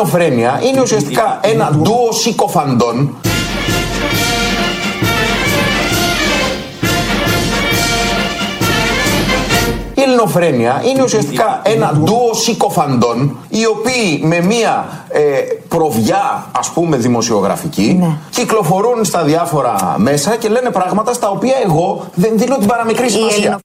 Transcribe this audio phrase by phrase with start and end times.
[0.00, 3.14] ελληνοφρένεια είναι ουσιαστικά ένα ντουο συκοφαντών
[9.94, 15.20] Η ελληνοφρένεια είναι ουσιαστικά ένα ντουο συκοφαντών οι οποίοι με μία ε,
[15.68, 18.16] προβιά ας πούμε δημοσιογραφική Ναι.
[18.30, 23.58] κυκλοφορούν στα διάφορα μέσα και λένε πράγματα στα οποία εγώ δεν δίνω την παραμικρή σημασία.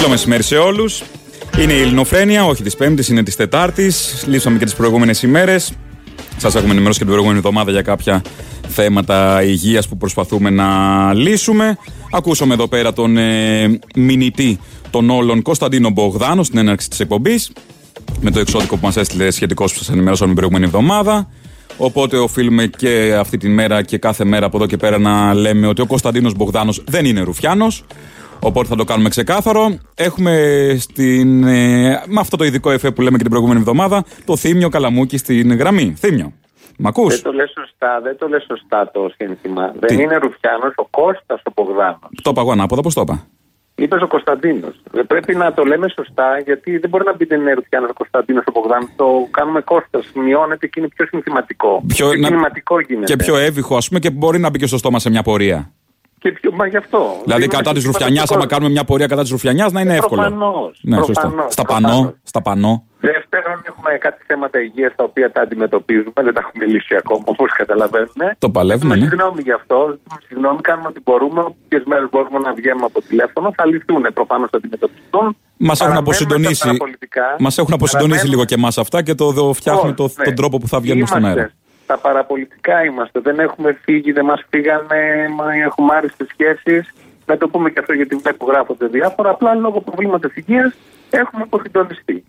[0.00, 1.02] Καλό μεσημέρι σε όλους.
[1.58, 4.24] Είναι η Ελληνοφρένεια, όχι της Πέμπτης, είναι της Τετάρτης.
[4.26, 5.72] Λύσαμε και τις προηγούμενες ημέρες.
[6.36, 8.22] Σας έχουμε ενημερώσει και την προηγούμενη εβδομάδα για κάποια
[8.68, 10.68] θέματα υγείας που προσπαθούμε να
[11.14, 11.78] λύσουμε.
[12.12, 14.58] Ακούσαμε εδώ πέρα τον ε, μηνυτή
[14.90, 17.52] των όλων Κωνσταντίνο Μπογδάνο στην έναρξη της εκπομπής.
[18.20, 21.28] Με το εξώδικο που μας έστειλε σχετικώ που σας ενημερώσαμε την προηγούμενη εβδομάδα.
[21.76, 25.66] Οπότε οφείλουμε και αυτή τη μέρα και κάθε μέρα από εδώ και πέρα να λέμε
[25.66, 27.84] ότι ο Κωνσταντίνος Μπογδάνος δεν είναι Ρουφιάνος.
[28.42, 29.78] Οπότε θα το κάνουμε ξεκάθαρο.
[29.94, 30.34] Έχουμε
[30.78, 34.68] στην, ε, με αυτό το ειδικό εφέ που λέμε και την προηγούμενη εβδομάδα το Θήμιο
[34.68, 35.94] Καλαμούκι στην γραμμή.
[35.98, 36.32] Θήμιο.
[36.78, 39.72] Μ' ακούς; Δεν το λες σωστά, δεν το λες σωστά το σύνθημα.
[39.78, 42.10] Δεν είναι Ρουφιάνος, ο Κώστας ο Μπογδάνος.
[42.22, 43.26] Το είπα εγώ ανάποδα, πώς το είπα;
[43.74, 44.74] Είπες ο Κωνσταντίνος.
[44.92, 47.92] Δεν πρέπει να το λέμε σωστά, γιατί δεν μπορεί να πει δεν είναι Ρουφιάνος ο
[47.92, 48.88] Κωνσταντίνος ο Μπογδάνος.
[48.96, 51.82] Το κάνουμε Κώστας, μειώνεται και είναι πιο συνθηματικό.
[51.86, 53.06] Πιο- πιο να- κινηματικό γίνεται.
[53.06, 55.70] Και πιο εύηχο, ας πούμε, και μπορεί να μπει και στο στόμα σε μια πορεία.
[56.22, 57.00] Και πιο, μα γι' αυτό.
[57.24, 58.52] Δηλαδή, Είναι κατά της πιο Ρουφιανιάς, άμα σημαντικό.
[58.54, 60.20] κάνουμε μια πορεία κατά της Ρουφιανιάς, να είναι εύκολο.
[60.20, 61.12] Προφανώς, Ναι, σωστό.
[61.12, 61.90] προφανώς, Στα προφανώς.
[61.96, 62.72] πανό, στα πανό.
[63.00, 66.20] Δεύτερον, έχουμε κάτι θέματα υγείας τα οποία τα αντιμετωπίζουμε.
[66.26, 68.26] Δεν τα έχουμε λύσει ακόμα, όπως καταλαβαίνουμε.
[68.38, 69.08] Το παλεύουμε, Ζητούμε ναι.
[69.10, 69.76] Συγγνώμη γι' αυτό.
[69.92, 71.40] Ζητούμε Συγγνώμη, κάνουμε ό,τι μπορούμε.
[71.40, 74.02] Όποιες μέρες μπορούμε να βγαίνουμε από τηλέφωνο θα λυθούν.
[74.14, 75.26] Προφανώς θα αντιμετωπιστούν.
[75.68, 77.26] Μας έχουν Παραμένουμε αποσυντονίσει, στα παραπολιτικά.
[77.46, 80.24] μας έχουν αποσυντονίσει Παραμένουμε- λίγο και εμάς αυτά και το, το φτιάχνουν το, Πώς, ναι.
[80.24, 81.40] τον τρόπο που θα βγαίνουμε στον Είμαστε.
[81.40, 81.52] αέρα.
[81.90, 83.20] Στα παραπολιτικά είμαστε.
[83.20, 85.28] Δεν έχουμε φύγει, δεν μας φύγανε.
[85.36, 86.92] μα Έχουμε άριστες σχέσεις.
[87.26, 89.30] Να το πούμε και αυτό γιατί βλέπω γράφονται διάφορα.
[89.30, 90.74] Απλά λόγω προβλήματος υγείας
[91.10, 92.24] έχουμε αποσυντονιστεί.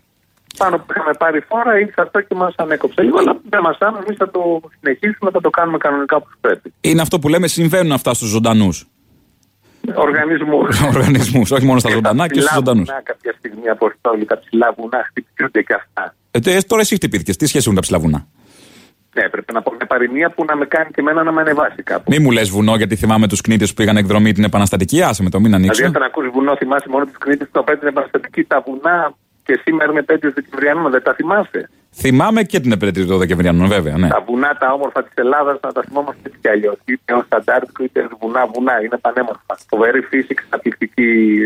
[0.58, 3.18] Πάνω που είχαμε πάρει φόρα, ήρθε αυτό και μας ανέκοψε λίγο.
[3.18, 4.04] Αλλά δεν μας άμεσα.
[4.06, 6.72] Εμείς θα το συνεχίσουμε, θα το κάνουμε κανονικά όπως πρέπει.
[6.80, 8.86] Είναι αυτό που λέμε, συμβαίνουν αυτά στους ζωντανούς
[9.94, 10.80] Οργανισμούς.
[10.94, 11.50] οργανισμούς.
[11.50, 12.88] Όχι μόνο στα ζωντανά και στους ζωντανούς.
[13.02, 16.14] Κάποια στιγμή αποστόλη, τα ψηλά βουνά χτυπιούνται και αυτά.
[16.30, 17.36] Ε, τώρα εσύ χτυπήθηκες.
[17.36, 18.26] Τι σχέση έχουν τα ψηλά βουνά;
[19.14, 21.82] Ναι, πρέπει να πω μια παροιμία που να με κάνει και εμένα να με ανεβάσει
[21.82, 22.04] κάπου.
[22.10, 25.02] Μη μου λες βουνό, γιατί θυμάμαι τους κνήτες που πήγαν εκδρομή την επαναστατική.
[25.02, 25.86] Άσε με το, μην Δηλαδή, ανοίξω.
[25.88, 28.44] όταν ακούς βουνό, θυμάσαι μόνο τους Κρήτη το πέτρε επαναστατική.
[28.44, 29.14] Τα βουνά
[29.44, 33.96] και σήμερα είναι 5 Δεκεμβριανού, δεν τα θυμάσαι; Θυμάμαι και την επέτειο του Δεκεμβριανού, βέβαια.
[33.98, 34.08] Ναι.
[34.08, 36.76] Τα βουνά τα όμορφα της Ελλάδας να τα θυμόμαστε έτσι κι αλλιώς.
[36.84, 38.72] Είτε ως Αντάρτικο είτε ως βουνά, βουνά.
[38.84, 39.54] Είναι πανέμορφα.
[39.68, 40.34] Φοβερή φύση,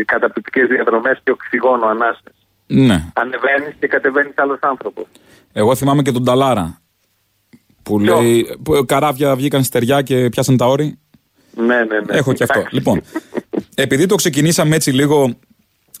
[0.05, 2.33] καταπληκτικές διαδρομές και οξυγόνο ανάσες.
[2.67, 3.03] ναι.
[3.13, 5.05] Ανεβαίνεις και κατεβαίνεις άλλος άνθρωπος.
[5.53, 6.77] Εγώ θυμάμαι και τον Ταλάρα.
[7.87, 8.47] Που Ποιο; λέει.
[8.63, 10.97] Που καράβια βγήκαν στεριά και πιάσαν τα όρη.
[11.55, 12.17] Ναι, ναι, ναι.
[12.17, 12.59] Έχω και αυτό.
[12.59, 12.75] Εντάξει.
[12.75, 13.01] Λοιπόν,
[13.75, 15.33] επειδή το ξεκινήσαμε έτσι λίγο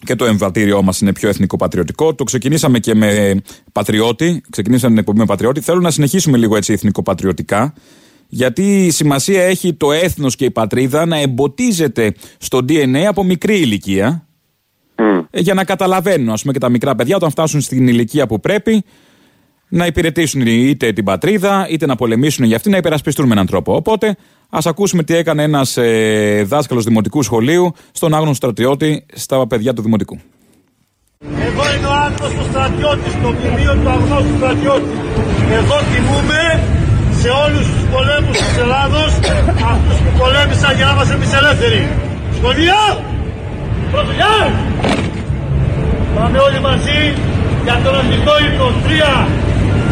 [0.05, 5.19] και το εμβατήριό μας είναι πιο εθνικοπατριωτικό, το ξεκινήσαμε και με πατριώτη, ξεκινήσαμε την εκπομπή
[5.19, 5.61] με πατριώτη.
[5.61, 7.73] Θέλω να συνεχίσουμε λίγο έτσι εθνικοπατριωτικά,
[8.27, 13.59] γιατί η σημασία έχει το έθνος και η πατρίδα να εμποτίζεται στο DNA από μικρή
[13.59, 14.27] ηλικία.
[14.97, 15.19] Μμ.
[15.29, 18.39] Ε, για να καταλαβαίνουν, ας πούμε, και τα μικρά παιδιά όταν φτάσουν στην ηλικία που
[18.39, 18.83] πρέπει
[19.67, 23.75] να υπηρετήσουν είτε την πατρίδα, είτε να πολεμήσουν για αυτή, να υπερασπιστούν με έναν τρόπο.
[23.75, 24.15] Οπότε,
[24.49, 29.81] ας ακούσουμε τι έκανε ένας ε, δάσκαλος δημοτικού σχολείου στον άγνωστο στρατιώτη στα παιδιά του
[29.81, 30.19] δημοτικού.
[31.47, 34.89] Εδώ είναι ο άγνωστος στρατιώτης, το μνημείο του αγνώστου στρατιώτη.
[35.59, 36.41] Εδώ τιμούμε
[37.21, 39.11] σε όλους τους πολέμους της Ελλάδος
[39.71, 41.81] αυτούς που πολέμησαν για να είμαστε εμείς ελεύθεροι.
[42.37, 42.81] Σχολεία!
[43.91, 44.35] Προσοχιά!
[46.15, 46.99] Πάμε όλοι μαζί
[47.65, 48.67] για τον εθνικό ύμνο.
[48.85, 49.13] Τρία,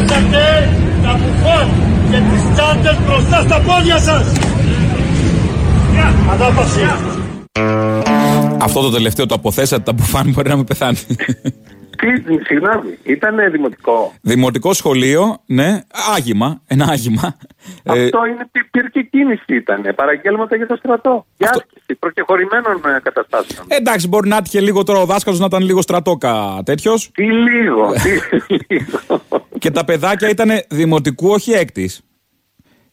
[0.00, 0.68] Αποθέσατε
[1.02, 1.68] τα μπουφάν
[2.10, 4.32] και τις τσάντες μπροστά στα πόδια σας.
[6.30, 6.80] Ανάπαυση.
[8.60, 10.96] Αυτό το τελευταίο το αποθέσατε, τα μπουφάν μπορεί να με πεθάνει.
[12.00, 12.08] Τι,
[12.46, 15.80] συγγνώμη, ήταν δημοτικό; Δημοτικό σχολείο, ναι,
[16.16, 17.36] άγημα, ένα άγημα.
[17.82, 19.92] Ε, Αυτό είναι πυ- πυρική κίνηση ήταν.
[19.96, 21.26] Παραγγέλματα για το στρατό.
[21.36, 23.66] Για Αυτό- άσκηση προκεχωρημένων ε, καταστάσεων.
[23.68, 27.10] εντάξει, μπορεί να έτυχε λίγο τώρα ο δάσκαλος να ήταν λίγο στρατόκα τέτοιος.
[27.14, 29.22] Τι λίγο, τι λίγο.
[29.58, 32.00] Και τα παιδάκια ήταν δημοτικού, όχι έκτης.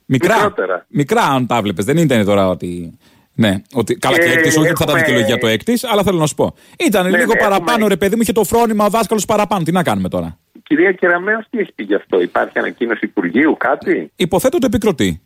[0.05, 0.33] Μικρά.
[0.35, 0.85] Μικρότερα.
[0.89, 1.85] Μικρά, αν τα βλέπεις.
[1.85, 2.97] Δεν ήταν τώρα ότι.
[3.39, 6.03] Ναι, ότι, καλά και Και έκτης, όχι ότι θα τα έχουμε- δικαιολογία το έκτης, αλλά
[6.03, 6.53] θέλω να σου πω.
[6.79, 9.63] Ήταν Ναι, λίγο ναι, παραπάνω, έχουμε- ρε παιδί μου, είχε το φρόνημα ο δάσκαλος παραπάνω.
[9.63, 10.37] Τι να κάνουμε τώρα;
[10.67, 15.21] Κυρία Κεραμέως, τι έχει πει γι' αυτό; Υπάρχει ανακοίνωση Υπουργείου, κάτι; Υποθέτω το επικροτεί.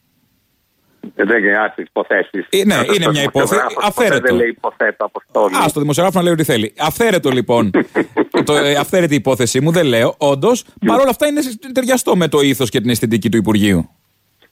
[1.15, 2.47] Ε, Δεν άσε υποθέσεις.
[2.49, 3.61] Ε, ναι, είναι μια υπόθεση.
[3.83, 4.21] Αφαίρετο.
[4.21, 5.55] Δεν λέει υποθέτω, Αποστόλη.
[5.55, 6.73] Α, στο δημοσιογράφο να λέει ό,τι θέλει.
[6.79, 7.71] Αυθαίρετο λοιπόν.
[8.45, 10.15] το, ε, αυθαίρετη υπόθεσή μου, δεν λέω.
[10.17, 11.41] Όντως, παρόλα αυτά είναι
[11.73, 13.89] ταιριαστό με το ήθος και την αισθητική του Υπουργείου.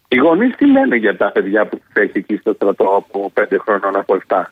[0.07, 3.43] Οι γονείς τι λένε για τα παιδιά που τους έχει εκεί στο στρατό από 5
[3.61, 4.51] χρονών, από 7.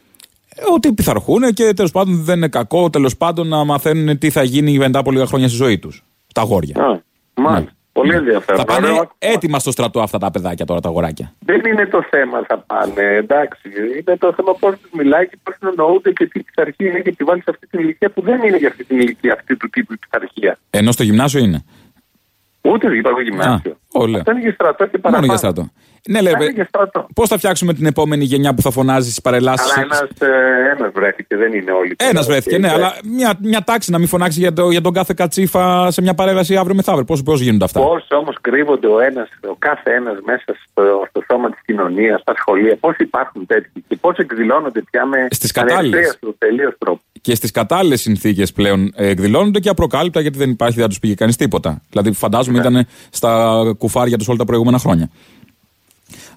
[0.56, 4.44] Ε, Ότι πειθαρχούν και τέλος πάντων δεν είναι κακό τέλος πάντων να μαθαίνουν τι θα
[4.44, 6.04] γίνει μετά από λίγα χρόνια στη ζωή τους.
[6.38, 6.76] Τα αγόρια.
[6.84, 7.00] Α,
[7.34, 7.72] μάλιστα.
[7.92, 8.62] Πολύ ενδιαφέρον.
[8.62, 8.66] Ναι.
[8.66, 9.12] Θα πάνε Ωραίο.
[9.18, 11.34] έτοιμα στο στρατό αυτά τα παιδάκια τώρα τα αγοράκια.
[11.40, 13.02] Δεν είναι το θέμα, θα πάνε.
[13.02, 13.70] Εντάξει.
[14.00, 17.50] Είναι το θέμα πώς τους μιλάει και πώς εννοούνται και τι πειθαρχία έχει επιβάλει σε
[17.50, 20.58] αυτή την ηλικία που δεν είναι για αυτή την ηλικία αυτή του τύπου η πειθαρχία.
[20.70, 21.64] Ενώ στο γυμνάσιο είναι.
[22.62, 23.72] Ούτε υπάρχει γυμνάσιο.
[23.72, 24.18] Α, όλα.
[24.18, 25.16] Αυτό είναι για στρατό και παραπάνω.
[25.16, 25.70] Μόνο για στρατό.
[26.10, 27.08] Ναι, Αυτό είναι λέει, για στρατό.
[27.16, 30.08] πώς θα φτιάξουμε την επόμενη γενιά που θα φωνάζεις στις παρελάσεις; Αλλά ένας
[30.78, 31.96] ένας βρέθηκε, δεν είναι όλοι.
[32.00, 35.14] Ένας βρέθηκε, ναι, αλλά μια, μια τάξη να μην φωνάξει για, το, για τον κάθε
[35.16, 37.06] κατσίφα σε μια παρέλαση αύριο μεθαύριο.
[37.06, 41.22] Πώς πώς γίνονται αυτά; Πώς όμως κρύβονται ο ένας, ο κάθε ένας μέσα στο, στο
[41.32, 45.94] σώμα της κοινωνίας, στα σχολεία, πώς υπάρχουν τέτοιοι και πώς εκδηλώνονται πια με Στις κατάλληλες.
[45.94, 47.02] ανεξίαστο τελείως τρόπο.
[47.22, 51.14] Και στις κατάλληλες συνθήκες πλέον ε, εκδηλώνονται και απροκάλυπτα γιατί δεν υπάρχει, δεν τους πήγε
[51.14, 51.82] κανείς τίποτα.
[51.90, 52.68] Δηλαδή, φαντάζομαι Ναι.
[52.68, 55.10] ήταν στα κουφάρια τους όλα τα προηγούμενα χρόνια.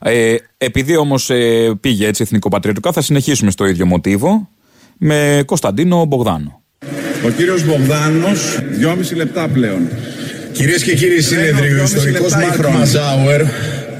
[0.03, 4.49] Ε, επειδή όμως ε, πήγε έτσι εθνικοπατριωτικά, θα συνεχίσουμε στο ίδιο μοτίβο
[4.97, 6.63] με Κωνσταντίνο Μπογδάνο.
[7.27, 9.89] Ο κύριος Μπογδάνος, δυόμιση λεπτά πλέον.
[10.53, 12.77] Κυρίες και κύριοι συνέδριοι, ο δυόμιση ιστορικός λεπτά η Μάρκ χρόνη.
[12.77, 13.43] Μαζάουερ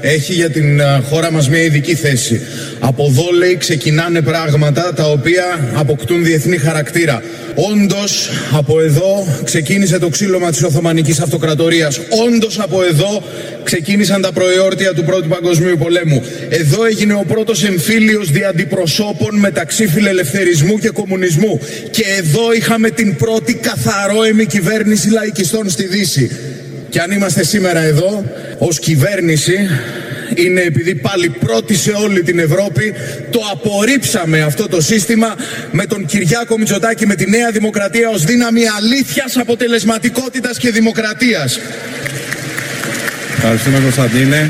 [0.01, 2.41] έχει για την α, χώρα μας μια ειδική θέση.
[2.79, 7.21] Από εδώ λέει ξεκινάνε πράγματα τα οποία αποκτούν διεθνή χαρακτήρα.
[7.55, 11.99] Όντως από εδώ ξεκίνησε το ξύλωμα της Οθωμανικής Αυτοκρατορίας.
[12.27, 13.23] Όντως από εδώ
[13.63, 16.23] ξεκίνησαν τα προεόρτια του Πρώτου Παγκοσμίου Πολέμου.
[16.49, 21.59] Εδώ έγινε ο πρώτος εμφύλιος δι' αντιπροσώπων μεταξύ φιλελευθερισμού και κομμουνισμού.
[21.91, 26.31] Και εδώ είχαμε την πρώτη καθαρόεμη κυβέρνηση λαϊκιστών στη Δύση.
[26.91, 28.23] Και αν είμαστε σήμερα εδώ
[28.57, 29.57] ως κυβέρνηση
[30.35, 32.93] είναι επειδή πάλι πρώτη σε όλη την Ευρώπη
[33.31, 35.35] το απορρίψαμε αυτό το σύστημα
[35.71, 41.59] με τον Κυριάκο Μητσοτάκη με τη Νέα Δημοκρατία ως δύναμη αλήθειας, αποτελεσματικότητας και δημοκρατίας.
[43.35, 44.49] Ευχαριστούμε Κωνσταντίνε.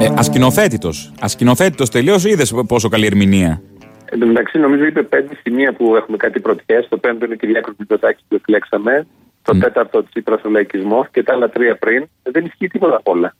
[0.00, 1.12] Ε, Ασκηνοθέτητος.
[1.20, 3.62] Ασκηνοθέτητος τελείως, είδες πόσο καλή ερμηνεία;
[4.04, 6.86] Εν τω μεταξύ, νομίζω είπε πέντε σημεία που έχουμε κάτι πρωτιές.
[6.88, 9.06] Το πέμπτο είναι ο Κυριάκος Μητσοτάκης που εκλέξαμε.
[9.44, 12.02] Το τέταρτο της Τσίπρας ο λαϊκισμός και τα άλλα τρία πριν.
[12.22, 13.34] Ε, Δεν ισχύει τίποτα απ' όλα.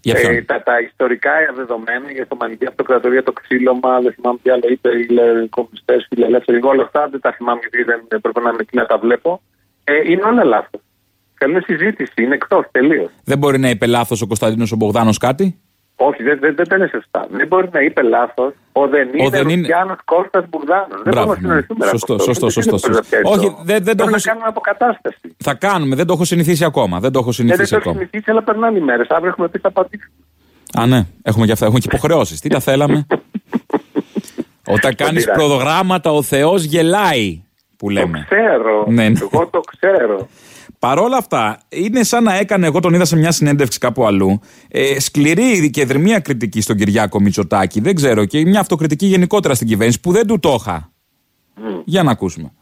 [0.00, 0.32] Για ποιον.
[0.34, 4.66] Ε, τα, τα ιστορικά δεδομένα για το Οθωμανική Αυτοκρατορία, το ξύλωμα, δεν θυμάμαι τι άλλο
[4.68, 8.58] είπε, οι λε- κομμουνιστές, φιλελεύθεροι, όλα αυτά δεν τα θυμάμαι γιατί δεν έπρεπε να είμαι
[8.60, 9.40] εκεί να τα βλέπω.
[9.84, 10.80] Ε, είναι όλα λάθος.
[11.34, 13.10] Καλή συζήτηση, είναι εκτός τελείως.
[13.24, 15.60] Δεν μπορεί να είπε λάθος ο Κωνσταντίνος ο Μπογδάνος κάτι;
[16.00, 17.26] Όχι, δεν, δεν, δεν τα λες σωστά.
[17.30, 21.00] Δεν μπορεί να είπε λάθος ο δεν είναι δεν είναι- Ρουφιάνος Κώστας Μπουρδάνος.
[21.04, 21.60] Δεν Μπράβο, μπορούμε να ναι.
[21.60, 21.84] συνοηθούμε.
[21.84, 22.34] ρε, Σωστό, Αποστόλη.
[22.34, 23.08] σωστό, Δεν σωστό, είναι σωστό.
[23.10, 23.62] πρέπει Όχι, αυτό.
[23.64, 25.18] δεν- δεν το Πρέπει έχω να συ- κάνουμε αποκατάσταση.
[25.36, 27.00] Θα κάνουμε, δεν το έχω συνηθίσει ακόμα.
[27.00, 27.94] Δεν το έχω Ε, δεν συνηθίσει το έχεις ακόμα.
[27.98, 29.06] συνηθίσει, αλλά περνάνε οι μέρες.
[29.08, 30.12] Αύριο έχουμε πει θα απαντήσουμε.
[30.80, 31.64] Α, ναι, έχουμε και αυτά.
[31.64, 32.40] Έχουμε και υποχρεώσεις.
[32.40, 33.06] Τι τα θέλαμε;
[34.76, 35.46] Όταν κάνεις πειράζει.
[35.46, 37.42] προγράμματα, ο Θεός γελάει.
[37.76, 38.26] Που Το λέμε.
[38.30, 38.84] ξέρω.
[38.88, 39.18] Ναι, ναι.
[39.32, 40.28] Εγώ το ξέρω.
[40.78, 45.00] Παρόλα αυτά, είναι σαν να έκανε, εγώ τον είδα σε μια συνέντευξη κάπου αλλού, ε,
[45.00, 47.80] σκληρή και δερμία κριτική στον Κυριάκο Μητσοτάκη.
[47.80, 50.92] Δεν ξέρω, και μια αυτοκριτική γενικότερα στην κυβέρνηση που δεν του το είχα.
[51.84, 52.52] Για να ακούσουμε.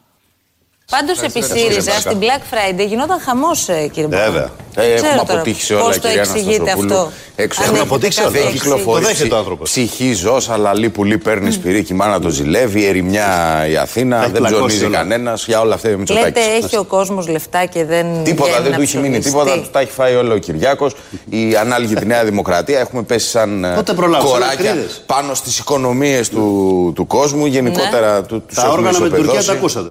[0.91, 4.23] Πάντως επί ΣΥΡΙΖΑ στην Black Friday γινόταν χαμός, κύριε Μπόκο.
[4.23, 4.51] Βέβαια.
[4.75, 6.95] Ε, Ξέρω έχουμε τώρα αποτύχει σε όλα, πώς το κυρία εξηγείτε Αναστασοπούλου.
[6.95, 7.13] αυτό.
[7.37, 8.31] Έξω Αν έχουμε έχετε αποτύχει κάποια όλα.
[8.33, 8.65] Δεν εξήγηση.
[8.65, 9.03] κυκλοφορεί.
[9.03, 9.71] Το δέχεται ο άνθρωπος.
[9.71, 13.27] Ψυχή ζώσα, αλλά λίπουλη παίρνει σπυρίκι, μάνα το ζηλεύει, ερημιά
[13.71, 14.97] η Αθήνα, έχει δεν πλακώσει ψωνίζει όλα.
[14.97, 15.47] κανένας.
[15.47, 16.65] Για όλα αυτά η Λέτε Μητσοτάκης.
[16.65, 18.07] έχει ο κόσμος λεφτά και δεν.
[18.25, 19.31] Τίποτα, βγαίνει δεν να του έχει μείνει ψωνιστεί.
[19.31, 19.63] τίποτα.
[19.63, 20.95] Του τα έχει φάει όλο ο Κυριάκος.
[21.31, 22.79] Η ανάλογη τη Νέα Δημοκρατία.
[22.79, 25.03] Έχουμε πέσει σαν ε, Πότε προλάβεις, όλα κοράκια κρίδες.
[25.07, 27.47] πάνω στις οικονομίες του, του κόσμου.
[27.47, 29.47] Γενικότερα του τους Τα έχουμε όργανα με την Τουρκία ισοπεδώσει.
[29.47, 29.89] τα ακούσατε.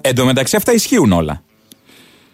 [0.00, 1.42] Εν τω μεταξύ αυτά ισχύουν όλα.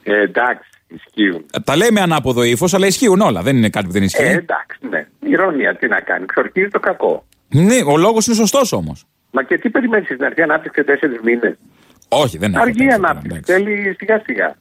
[0.02, 1.44] Ε, εντάξει, ισχύουν.
[1.64, 3.42] Τα λέμε ανάποδο ύφος, αλλά ισχύουν όλα.
[3.42, 4.22] Δεν είναι κάτι που δεν ισχύει.
[4.22, 5.06] Ε, εντάξει, ναι.
[5.28, 6.26] Ηρωνία, τι να κάνει.
[6.26, 7.25] Ξορκίζει το κακό.
[7.48, 9.04] Ναι, ο λόγος είναι σωστός όμως.
[9.30, 11.54] Μα και τι περιμένεις στην αρχή ανάπτυξη τέσσερις μήνες.
[12.08, 13.28] Όχι, δεν έχω Αργή τέτοια ανάπτυξη.
[13.28, 13.75] πράγματα, εντάξει.
[13.75, 14.56] Θέλει σιγά σιγά.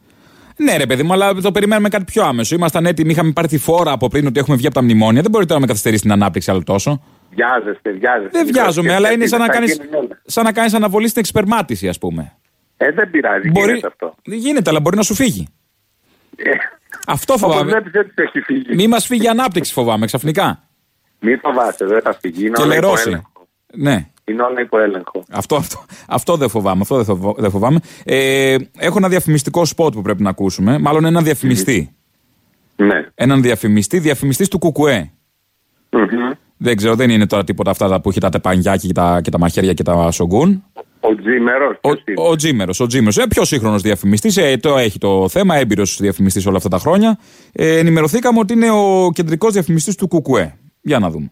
[0.57, 2.55] Ναι, ρε παιδί μου, αλλά το περιμένουμε κάτι πιο άμεσο.
[2.55, 5.21] Ήμασταν έτοιμοι, είχαμε πάρει τη φόρα από πριν ότι έχουμε βγει από τα μνημόνια.
[5.21, 7.01] Δεν μπορείτε να με καθυστερήσει την ανάπτυξη άλλο τόσο.
[7.35, 8.29] Βιάζεστε, βιάζεστε.
[8.43, 10.21] Δεν βιάζομαι, αλλά είναι σαν να Θα κάνει γίνουν όλα.
[10.25, 12.33] σαν να κάνεις αναβολή στην εξπερμάτιση, ας πούμε.
[12.77, 14.15] Ε, δεν πειράζει, γίνεται αυτό.
[14.25, 15.47] Δεν γίνεται, αλλά μπορεί να σου φύγει.
[16.35, 16.49] Ε,
[17.07, 17.69] Αυτό Όπως φοβάμαι.
[17.71, 18.75] βλέπεις δεν τους έχει φύγει.
[18.75, 20.63] Μη μας φύγει η ανάπτυξη, φοβάμαι ξαφνικά.
[21.19, 22.41] Μην φοβάσαι, δεν θα φύγει.
[22.45, 23.07] Είναι Και όλα υπό λερώσει.
[23.07, 23.31] έλεγχο.
[23.73, 24.07] Ναι.
[24.25, 25.23] Είναι όλα υπό έλεγχο.
[25.31, 26.81] Αυτό, αυτό, αυτό δεν φοβάμαι.
[26.81, 27.79] Αυτό δεν, φοβ- δεν φοβάμαι.
[28.03, 30.79] Ε, έχω ένα διαφημιστικό σποτ που πρέπει να ακούσουμε.
[30.79, 31.95] Μάλλον έναν διαφημιστή.
[32.75, 33.05] Ναι.
[33.15, 35.11] Έναν διαφημιστή, διαφημιστής του Κουκουέ.
[35.91, 36.31] Μμμ.
[36.57, 39.29] Δεν ξέρω, δεν είναι τώρα τίποτα αυτά τα που έχει τα τεπανιάκια και τα, και
[39.29, 40.63] τα μαχαίρια και τα σογκούν.
[40.99, 42.79] Ο Τζίμερος, Ο, ποιος είναι; ο Τζίμερος.
[42.79, 43.15] Ο Τζίμερος.
[43.15, 44.37] Είναι πιο σύγχρονος διαφημιστής.
[44.37, 45.55] Ε, το έχει το θέμα.
[45.55, 47.17] Έμπειρος διαφημιστής όλα αυτά τα χρόνια.
[47.51, 50.53] Ε, ενημερωθήκαμε ότι είναι ο κεντρικός διαφημιστής του Κουκουέ.
[50.81, 51.31] Για να δούμε.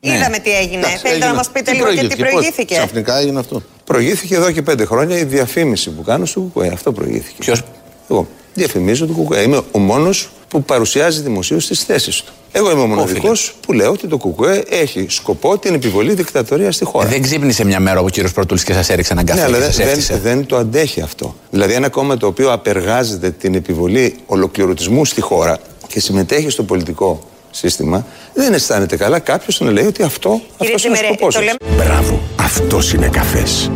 [0.00, 0.78] Είδαμε τι έγινε.
[0.78, 1.42] Εντάξει, Θέλετε να έγινε.
[1.46, 2.74] μα πείτε Τι λίγο και τι προηγήθηκε, πώς προηγήθηκε.
[2.74, 3.62] Ξαφνικά έγινε αυτό.
[3.84, 6.68] Προηγήθηκε εδώ και πέντε χρόνια η διαφήμιση που κάνω στο Κουκουέ.
[6.68, 7.36] Αυτό προηγήθηκε.
[7.38, 7.62] Ποιος;
[8.10, 8.26] Εγώ.
[8.54, 9.42] Διαφημίζω το Κουκουέ.
[9.42, 12.32] Είμαι ο μόνος που παρουσιάζει δημοσίως τις θέσεις του.
[12.52, 16.84] Εγώ είμαι ο μοναδικός που λέω ότι το Κουκουέ έχει σκοπό την επιβολή δικτατορίας στη
[16.84, 17.08] χώρα.
[17.08, 19.62] Δεν ξύπνησε μια μέρα ο κύριος Πρωτούλης και σας έριξε έναν Ναι, καφέ αλλά και
[19.62, 20.20] δεν, σας δεν, έφτιασε.
[20.22, 21.34] δεν το αντέχει αυτό.
[21.50, 27.22] Δηλαδή, ένα κόμμα το οποίο απεργάζεται την επιβολή ολοκληρωτισμού στη χώρα και συμμετέχει στο πολιτικό
[27.50, 31.34] σύστημα, δεν αισθάνεται καλά κάποιος να λέει ότι αυτό Κύριε αυτός είναι ο Τζιμερέ, σκοπός
[31.34, 31.56] το μας.
[31.68, 31.84] λέμε.
[31.84, 33.70] Μπράβο, αυτός είναι καφές.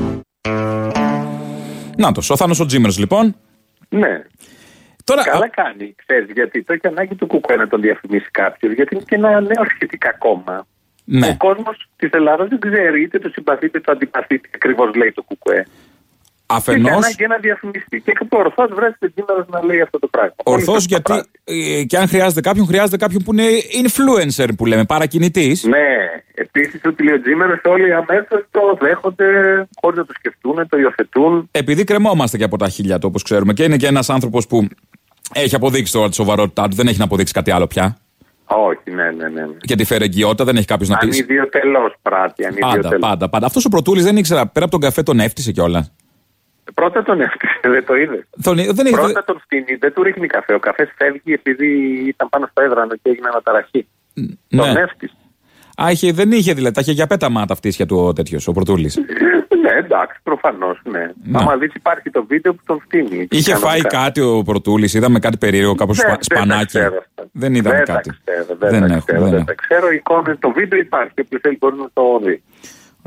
[1.96, 3.36] Να το, ο Θάνος ο Τζίμερο λοιπόν.
[3.88, 4.08] Ναι.
[5.04, 8.94] Τώρα, Καλά κάνει, ξέρεις, γιατί το έχει ανάγκη του Κουκουέ να τον διαφημίσει κάποιο, γιατί
[8.94, 10.66] είναι και ένα νέο σχετικά κόμμα.
[11.04, 11.26] ναι.
[11.26, 15.12] Ο κόσμος της Ελλάδας δεν ξέρει είτε το συμπαθεί είτε το αντιπαθεί τι ακριβώς λέει
[15.12, 15.66] το Κουκουέ.
[16.46, 16.88] Και έχει Αφενό.
[16.96, 18.00] ανάγκη ένα διαφημιστή.
[18.00, 20.34] Και ορθώ βρέθηκε σήμερα να λέει αυτό το πράγμα.
[20.44, 21.24] Ορθώ Πολύ σωστό γιατί πράγμα.
[21.44, 23.44] ε, και αν χρειάζεται κάποιον, χρειάζεται κάποιον που είναι
[23.84, 25.64] influencer που λέμε, παρακινητής.
[25.64, 25.86] Ναι,
[26.34, 29.26] επίσης ο τηλεοτζήμερο όλοι αμέσως το δέχονται
[29.80, 31.48] χωρίς να το σκεφτούν, το υιοθετούν.
[31.50, 34.68] Επειδή κρεμόμαστε και από τα χίλια του, όπως ξέρουμε, και είναι και ένας άνθρωπος που
[35.32, 37.96] έχει αποδείξει τώρα τη σοβαρότητά του, δεν έχει να αποδείξει κάτι άλλο πια.
[38.46, 39.40] Όχι, ναι, ναι, ναι.
[39.40, 39.56] ναι.
[39.58, 41.06] Και τη φερεγγιότητα, δεν έχει κάποιος να πει.
[41.06, 42.42] Ανιδιοτελώ πράττει.
[42.42, 43.08] Πάντα, ανιδιοτελώς.
[43.08, 43.46] πάντα, πάντα.
[43.46, 45.92] Αυτός ο Πρωτούλη δεν ήξερα, πέρα από τον καφέ τον έφτιασε κιόλας.
[46.74, 48.26] Πρώτα τον έφτιαξε, δεν το είδε.
[48.42, 50.54] Τον, δεν έχει, Πρώτα τον φτύνει, δεν του ρίχνει καφέ.
[50.54, 51.68] Ο καφές φεύγει επειδή
[52.06, 53.86] ήταν πάνω στο έδρανο και έγινε αναταραχή.
[54.48, 54.80] Τον ναι.
[54.80, 55.16] έφτιαξε.
[55.82, 58.52] Α, είχε, δεν είχε δηλαδή, τα είχε για πέταμα τα φτύσια του ο τέτοιος, ο
[58.52, 58.90] Πρωτούλη.
[59.62, 60.80] ναι, εντάξει, προφανώς.
[60.84, 60.98] Ναι.
[61.24, 61.38] Ναι.
[61.38, 63.26] Άμα δεις, υπάρχει το βίντεο που τον φτύνει.
[63.30, 63.88] Είχε φάει Κανονικά.
[63.88, 66.66] κάτι ο Πρωτούλη, είδαμε κάτι περίεργο, κάπως Δεν- δεν τα σπανάκι.
[66.66, 67.28] ξέρω αυτά.
[67.32, 68.08] Δεν είδαμε δεν κάτι.
[68.08, 69.54] Τα ξέρω, δεν, Δεν τα έχουμε, ξέρω, δεν δεν έχουμε.
[69.54, 69.90] τα ξέρω.
[69.90, 71.12] Η εικόνα, το βίντεο υπάρχει.
[71.20, 72.42] Όποιος θέλει μπορεί να το δει.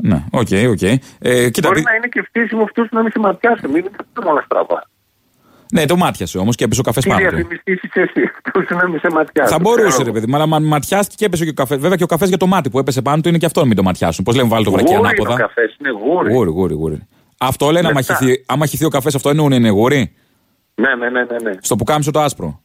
[0.02, 0.82] Ναι, OK, OK.
[0.82, 3.70] Ε, κοίτα, Μπορεί δι- να είναι και φτύσιμο αυτού να μην σε ματιάσουν.
[3.70, 3.90] Μην είναι
[4.24, 4.80] όλα στραβά.
[5.72, 7.34] Ναι, το μάτιασε όμως και έπεσε ο καφές Τι πάνω του.
[7.34, 9.52] διαφημιστή είσαι εσύ, αυτού να μην σε ματιάσουν.
[9.56, 11.76] Θα μπορούσε, Ξέρω ρε παιδί μου, αλλά μα ματιάστηκε και έπεσε και ο καφέ.
[11.76, 13.66] Βέβαια και ο καφές για το μάτι που έπεσε πάνω του είναι και αυτό να
[13.66, 14.24] μην το ματιάσουν.
[14.24, 15.32] Πώς λέμε, βάλε το βρακί Γούρι είναι ανάποδα.
[15.34, 16.32] ο καφές, είναι γούρι.
[16.32, 17.06] Γούρι, γούρι, γούρι.
[17.38, 18.14] Αυτό λένε, άμα Λεπτά.
[18.14, 20.12] χυθεί, άμα χυθεί ο καφές, αυτό εννοούν είναι γούρι.
[20.74, 21.50] Ναι, ναι, ναι, ναι.
[21.50, 21.56] ναι.
[21.60, 22.60] Στο πουκάμισο το άσπρο.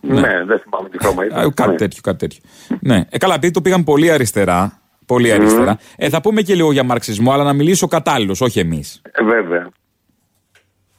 [0.00, 1.54] Ναι, δεν θυμάμαι τι χρώμα Α, ήταν.
[1.54, 1.76] κάτι Ναι.
[1.76, 2.40] τέτοιο, κάτι τέτοιο.
[2.80, 3.04] ναι.
[3.10, 4.80] Ε, καλά, επειδή το πήγαν πολύ αριστερά.
[5.06, 5.78] Πολύ αριστερά.
[5.96, 9.00] Ε, θα πούμε και λίγο για μαρξισμό, αλλά να μιλήσει ο κατάλληλος, όχι εμείς.
[9.12, 9.68] Ε, βέβαια.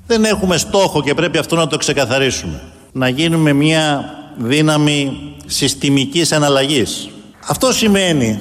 [0.08, 2.62] Δεν έχουμε στόχο και πρέπει αυτό να το ξεκαθαρίσουμε.
[2.92, 7.10] Να γίνουμε μια δύναμη συστημικής αναλλαγής.
[7.48, 8.40] Αυτό σημαίνει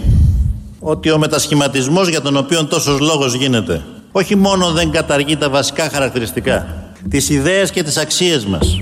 [0.81, 5.89] ότι ο μετασχηματισμός για τον οποίο τόσος λόγος γίνεται όχι μόνο δεν καταργεί τα βασικά
[5.89, 6.67] χαρακτηριστικά,
[7.09, 8.81] τις ιδέες και τις αξίες μας,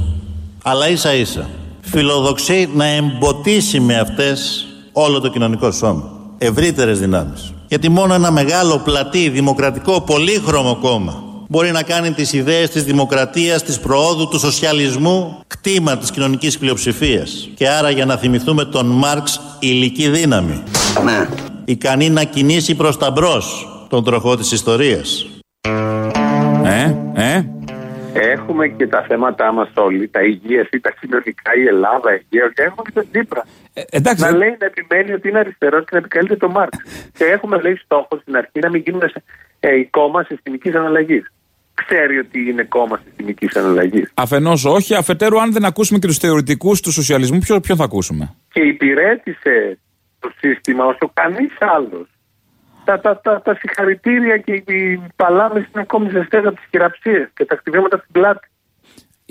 [0.62, 1.48] αλλά ίσα ίσα
[1.80, 6.10] φιλοδοξεί να εμποτίσει με αυτές όλο το κοινωνικό σώμα.
[6.38, 7.52] Ευρύτερες δυνάμεις.
[7.68, 11.22] Γιατί μόνο ένα μεγάλο, πλατή, δημοκρατικό, πολύχρωμο κόμμα
[11.52, 17.50] μπορεί να κάνει τις ιδέες της δημοκρατίας, της προόδου, του σοσιαλισμού κτήμα της κοινωνικής πλειοψηφίας.
[17.54, 20.62] Και άρα για να θυμηθούμε τον Μάρξ ηλική δύναμη.
[21.04, 21.28] Ναι.
[21.64, 25.26] Ικανή να κινήσει προς τα μπρος τον τροχό της ιστορίας.
[26.64, 27.44] Ε, ε.
[28.14, 32.52] Έχουμε και τα θέματα μας όλοι, τα υγεία ή τα κοινωνικά, η Ελλάδα, η υγεία.
[32.54, 33.44] Και έχουμε και τον Τσίπρα.
[33.72, 36.76] Ε, εντάξει, να δεν- λέει να επιμένει ότι είναι αριστερό και να επικαλείται τον Μάρξ.
[37.18, 39.22] και έχουμε λέει στόχο στην αρχή να μην γίνουμε σε,
[39.60, 41.32] ε, κόμμα συστημικής αναλλαγής.
[41.86, 44.08] Ξέρει ότι είναι κόμμα συστημική εναλλαγή.
[44.14, 48.34] Αφενός όχι, αφετέρου, αν δεν ακούσουμε και τους θεωρητικούς του σοσιαλισμού, ποιο, ποιον θα ακούσουμε;
[48.52, 49.78] Και υπηρέτησε
[50.18, 52.08] το σύστημα όσο κανείς άλλος.
[52.84, 57.44] Τα, τα, τα, τα συγχαρητήρια και οι παλάμες είναι ακόμη ζεστέ από τις χειραψίε και
[57.44, 58.48] τα χτυπήματα στην πλάτη.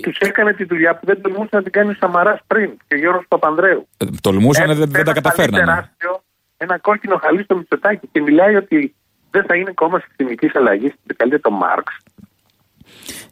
[0.02, 2.98] Τους έκανε τη δουλειά που δεν τολμούσε να την κάνει ο Σαμαράς πριν και ο
[2.98, 3.88] Γιώργος Παπανδρέου.
[3.96, 5.64] Ε, τολμούσαν, δεν, δεν τα Ένα καταφέρνανε.
[5.64, 6.22] τεράστιο,
[6.56, 8.94] ένα κόκκινο χαλί στο Μητσοτάκι και μιλάει ότι
[9.30, 11.96] δεν θα είναι κόμμα συστημική αλλαγή στην επικαλείται το Μάρξ.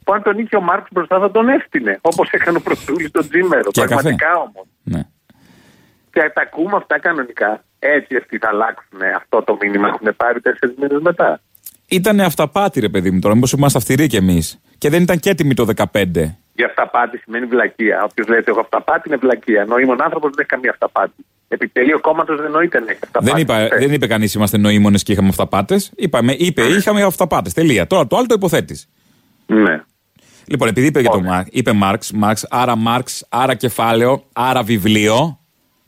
[0.05, 1.99] Που αν τον είχε ο Μάρξ μπροστά θα τον έφτιανε.
[2.01, 3.71] Όπως έκανε ο Πρωθυπουργός τον Τζίμερο.
[3.71, 4.67] Και Πραγματικά όμως.
[4.83, 5.03] Ναι.
[6.13, 7.65] Και τα ακούμε αυτά κανονικά.
[7.79, 9.89] Έτσι αυτοί θα αλλάξουν αυτό το μήνυμα.
[9.89, 11.41] Έχουν πάρει τέσσερις μήνες μετά.
[11.89, 13.35] Ήταν αυταπάτη, ρε παιδί μου τώρα.
[13.35, 14.61] Μήπως είμαστε αυστηροί κι εμείς.
[14.79, 16.37] Και δεν ήταν και έτοιμοι το 15.
[16.55, 18.03] Η αυταπάτη σημαίνει βλακεία.
[18.11, 19.65] Όποιος λέει ότι έχω αυταπάτη είναι βλακεία.
[19.65, 21.25] Νοήμων άνθρωπος δεν έχει καμία αυταπάτη.
[21.49, 23.31] Επιτελείο κόμματος δεν νοείται να έχει αυταπάτη.
[23.31, 25.93] Δεν, είπα, δεν είπε κανείς είμαστε νοήμονες και είχαμε αυταπάτες.
[25.97, 27.53] Είπαμε, είπε, είχαμε αυταπάτες.
[27.53, 27.87] Τελεία.
[27.87, 28.89] Τώρα το άλλο το υποθέτεις.
[29.49, 29.83] Ναι.
[30.47, 35.39] Λοιπόν, επειδή είπε, για το Μάρξ, είπε Μάρξ, Μάρξ, άρα Μάρξ, άρα κεφάλαιο, άρα βιβλίο.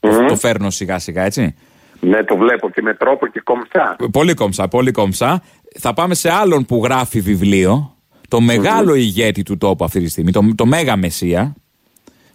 [0.00, 1.54] Το, το φέρνω σιγά σιγά, έτσι.
[2.00, 3.96] Ναι, το βλέπω και με τρόπο και κομψά.
[4.12, 5.42] Πολύ κόμψα, πολύ κόμψα.
[5.78, 7.94] Θα πάμε σε άλλον που γράφει βιβλίο.
[8.28, 11.54] Το μεγάλο ηγέτη του τόπου αυτή τη στιγμή, το, το μέγα μεσία,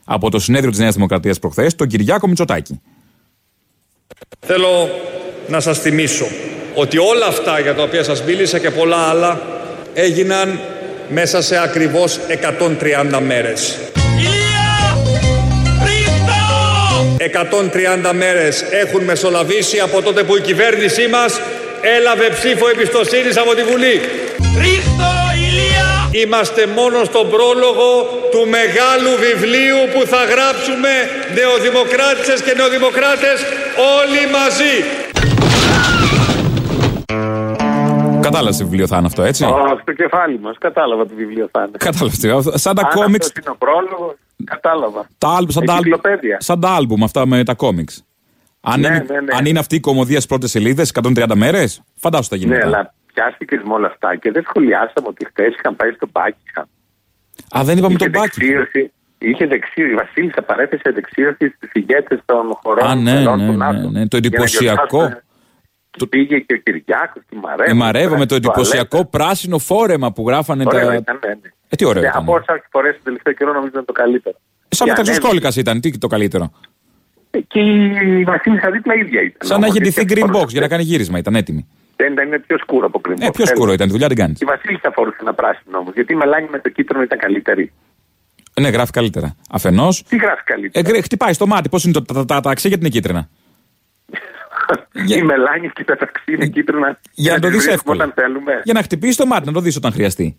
[0.06, 2.82] από το συνέδριο της Νέας Δημοκρατίας προχθές, τον Κυριάκο Μητσοτάκη.
[4.40, 4.90] Θέλω
[5.48, 6.26] να σας θυμίσω
[6.76, 9.42] ότι όλα αυτά για τα οποία σας μίλησα και πολλά άλλα
[9.94, 10.60] έγιναν
[11.08, 13.78] μέσα σε ακριβώς 130 μέρες.
[17.18, 21.40] 130 μέρες έχουν μεσολαβήσει από τότε που η κυβέρνησή μας
[21.98, 24.02] έλαβε ψήφο εμπιστοσύνης από τη Βουλή.
[24.62, 26.10] Ρίχτω, Ηλία!
[26.12, 27.90] Είμαστε μόνο στον πρόλογο
[28.32, 30.92] του μεγάλου βιβλίου που θα γράψουμε
[31.38, 33.38] νεοδημοκράτησες και νεοδημοκράτες
[34.02, 34.76] όλοι μαζί.
[38.36, 41.60] Κατάλαβες τι βιβλίο θα είναι αυτό, έτσι; Oh, στο κεφάλι μας, κατάλαβα τι βιβλίο θα
[41.68, 41.78] είναι.
[41.78, 42.62] Κατάλαβες.
[42.62, 43.26] Σαν τα Αν κόμιξ.
[43.28, 45.08] αυτός είναι ο πρόλογος, κατάλαβα.
[45.18, 46.38] Τα άλμπ, σαν, τα άλμπ, Εγκυκλοπαίδεια.
[46.40, 48.06] σαν τα άλμπουμ αυτά με τα κόμιξ.
[48.62, 49.36] Αν, Ναι, είναι, ναι, ναι.
[49.38, 52.66] αν είναι αυτή η κομμωδία στις πρώτες σελίδες, 130 μέρες, φαντάσου τα Ναι, γίνεται.
[52.66, 56.64] αλλά πιάστηκες με όλα αυτά και δεν σχολιάσαμε ότι χθες είχαν πάει στο Πάκισtan.
[57.58, 58.40] Α, δεν είπαμε τον Μπάκη.
[58.40, 63.46] Δεξίωση, είχε δεξίωση, η Βασίλισσα παρέθεσε δεξίωση στου ηγέτες των χωρών Α, ναι, μελών ναι,
[63.46, 63.78] του ναι, ΝΑΤΟ.
[63.78, 65.02] ναι, το Για να εντυπωσιακό.
[65.98, 66.10] Γιορτάσουν.
[66.10, 67.72] Πήγε και ο Κυριάκος και η Μαρέβα.
[67.72, 68.48] Η Μαρέβα με το Τουαλέτα.
[68.48, 70.96] εντυπωσιακό πράσινο φόρεμα που γράφανε Ωραίο τα.
[70.96, 71.50] ήταν, ναι, ναι.
[71.70, 72.22] Ε, τι ωραίο Ναι, ήταν.
[72.22, 74.36] Από όσα έχει φορέσει το τελευταίο καιρό νομίζω είναι το καλύτερο.
[74.70, 77.46] Σαν Και μεταξοσκόλικα ήταν, τι το καλύτερο; ανέβηκε.
[77.48, 77.60] Και
[78.20, 79.48] η Βασίλισσα δίπλα ίδια ήταν.
[79.50, 81.68] Σαν να είχε Όμως, ντυθεί είχε green box φορούσε- για να κάνει γύρισμα, ήταν έτοιμη.
[81.96, 83.18] Δεν ήταν, είναι πιο σκούρο από κρυμό.
[83.22, 84.34] Ε, πιο σκούρο ήταν, τη δουλειά την κάνει.
[84.40, 85.94] Η Βασίλισσα φορούσε ένα πράσινο όμως.
[85.94, 87.72] Γιατί η Μελάνη με το κίτρινο ήταν καλύτερη.
[88.62, 89.36] Ναι, γράφει καλύτερα.
[89.50, 90.04] Αφενός.
[90.04, 92.86] Τι γράφει καλύτερα; Ε, χτυπάει στο μάτι, πώς είναι το, τα, τα, τα αξία γιατί
[92.86, 93.30] είναι κίτρινα.
[95.18, 97.00] Η Μελάνη και τα ταξί είναι κίτρινα.
[97.14, 98.04] Για να το τις δεις βρίσκουμε εύκολα.
[98.04, 98.62] Όταν θέλουμε.
[98.64, 100.38] Για να χτυπήσει το μάτι, να το δεις όταν χρειαστεί.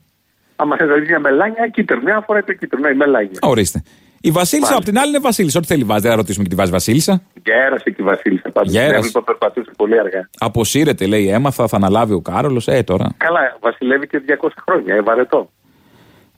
[0.57, 2.03] Άμα θες να δεις μια μελάνια, κίτρινο.
[2.03, 3.39] Μια φορά το κίτρινο, η μελάνια.
[3.43, 3.83] Ορίστε.
[4.21, 4.77] Η Βασίλισσα Μάλιστα.
[4.77, 5.59] απ' την άλλη είναι Βασίλισσα.
[5.59, 6.01] Ό,τι θέλει βάζει.
[6.03, 7.23] Δεν θα ρωτήσουμε και τη βάζει Βασίλισσα.
[7.45, 8.73] Γέρασε και η Βασίλισσα πάντως.
[8.73, 8.95] Γέρασε.
[8.97, 10.29] Έβλεπα περπατούσε πολύ αργά.
[10.39, 12.69] Αποσύρεται, λέει, έμαθα, θα αναλάβει ο Κάρολος.
[12.69, 13.07] Ε, τώρα.
[13.17, 14.95] Καλά, βασιλεύει και 200 χρόνια.
[14.95, 15.51] Ε, βαρετό.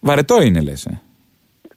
[0.01, 0.85] Βαρετό είναι, λες.
[0.87, 1.01] Ε.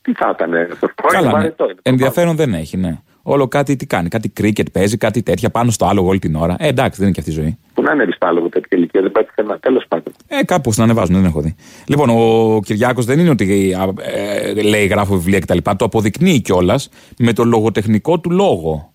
[0.01, 1.31] Τι θα ήταν, ε, αυτό είναι Καλά, ναι.
[1.33, 1.63] βαρετό.
[1.63, 1.79] είναι.
[1.81, 2.97] Ενδιαφέρον δεν έχει, ναι.
[3.23, 4.09] Όλο κάτι τι κάνει.
[4.09, 6.55] Κάτι κρίκετ παίζει, κάτι τέτοια πάνω στο άλογο όλη την ώρα.
[6.59, 7.57] Ε, εντάξει, δεν είναι και αυτή η ζωή.
[7.73, 9.59] Που να είναι ρηστάλογο τέτοια ηλικία, δεν πάει πουθενά.
[9.59, 10.13] Τέλος πάντων.
[10.27, 11.55] Ε, κάπου την ανεβάζουν, δεν έχω δει.
[11.87, 15.57] Λοιπόν, ο Κυριάκος δεν είναι ότι α, ε, λέει, γράφω βιβλία κτλ.
[15.57, 18.93] Το αποδεικνύει κιόλας με το λογοτεχνικό του λόγο.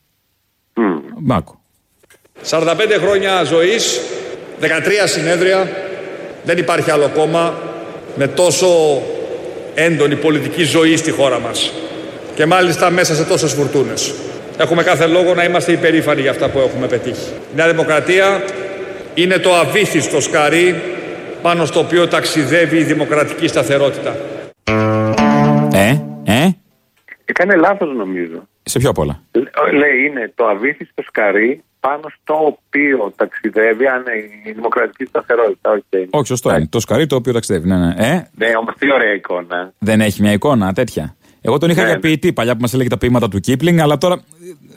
[1.18, 1.60] Μάκο.
[2.50, 4.00] 45 χρόνια ζωής,
[4.60, 4.66] 13
[5.04, 5.68] συνέδρια,
[6.44, 7.54] δεν υπάρχει άλλο κόμμα
[8.16, 8.66] με τόσο
[9.74, 11.72] έντονη πολιτική ζωή στη χώρα μας.
[12.36, 14.14] Και μάλιστα μέσα σε τόσες φουρτούνες.
[14.58, 17.32] Έχουμε κάθε λόγο να είμαστε υπερήφανοι για αυτά που έχουμε πετύχει.
[17.52, 18.42] Η Νέα Δημοκρατία
[19.14, 20.74] είναι το αβύθιστο σκαρί
[21.42, 24.16] πάνω στο οποίο ταξιδεύει η δημοκρατική σταθερότητα.
[25.72, 26.48] Ε, ε,
[27.24, 28.48] Έκανε λάθος νομίζω.
[28.62, 29.20] σε πιο πολλά.
[29.32, 34.04] Λέ- Λέει είναι το αβύθιστο σκαρί πάνω στο οποίο ταξιδεύει αν
[34.46, 35.78] η δημοκρατική σταθερότητα.
[35.90, 36.04] Okay.
[36.10, 36.66] Όχι, σωστό είναι.
[36.66, 37.68] Το σκαρί το οποίο ταξιδεύει.
[37.68, 37.94] Ναι, ναι.
[37.96, 39.72] Ε, Ναι, όμως τι ωραία εικόνα.
[39.78, 41.16] δεν έχει μια εικόνα τέτοια.
[41.46, 42.00] Εγώ τον είχα Ναι, για ναι.
[42.00, 44.20] ποιητή παλιά που μας έλεγε τα ποίηματα του Κίπλινγκ, αλλά τώρα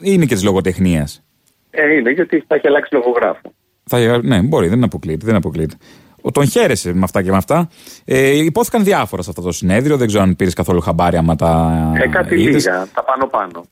[0.00, 1.22] είναι και της λογοτεχνίας.
[1.70, 3.52] Ε, είναι γιατί θα έχει αλλάξει λογογράφο.
[3.84, 5.26] Θα, ναι, μπορεί, δεν αποκλείεται.
[5.26, 5.74] Δεν αποκλείεται.
[6.22, 7.68] Ο, τον χαίρεσε με αυτά και με αυτά.
[8.04, 9.96] Ε, υπόθηκαν διάφορα σε αυτό το συνέδριο.
[9.96, 11.72] Δεν ξέρω αν πήρες καθόλου χαμπάρι άμα τα.
[12.02, 12.64] Ε, κάτι είδες.
[12.64, 13.64] λίγα, τα πάνω-πάνω.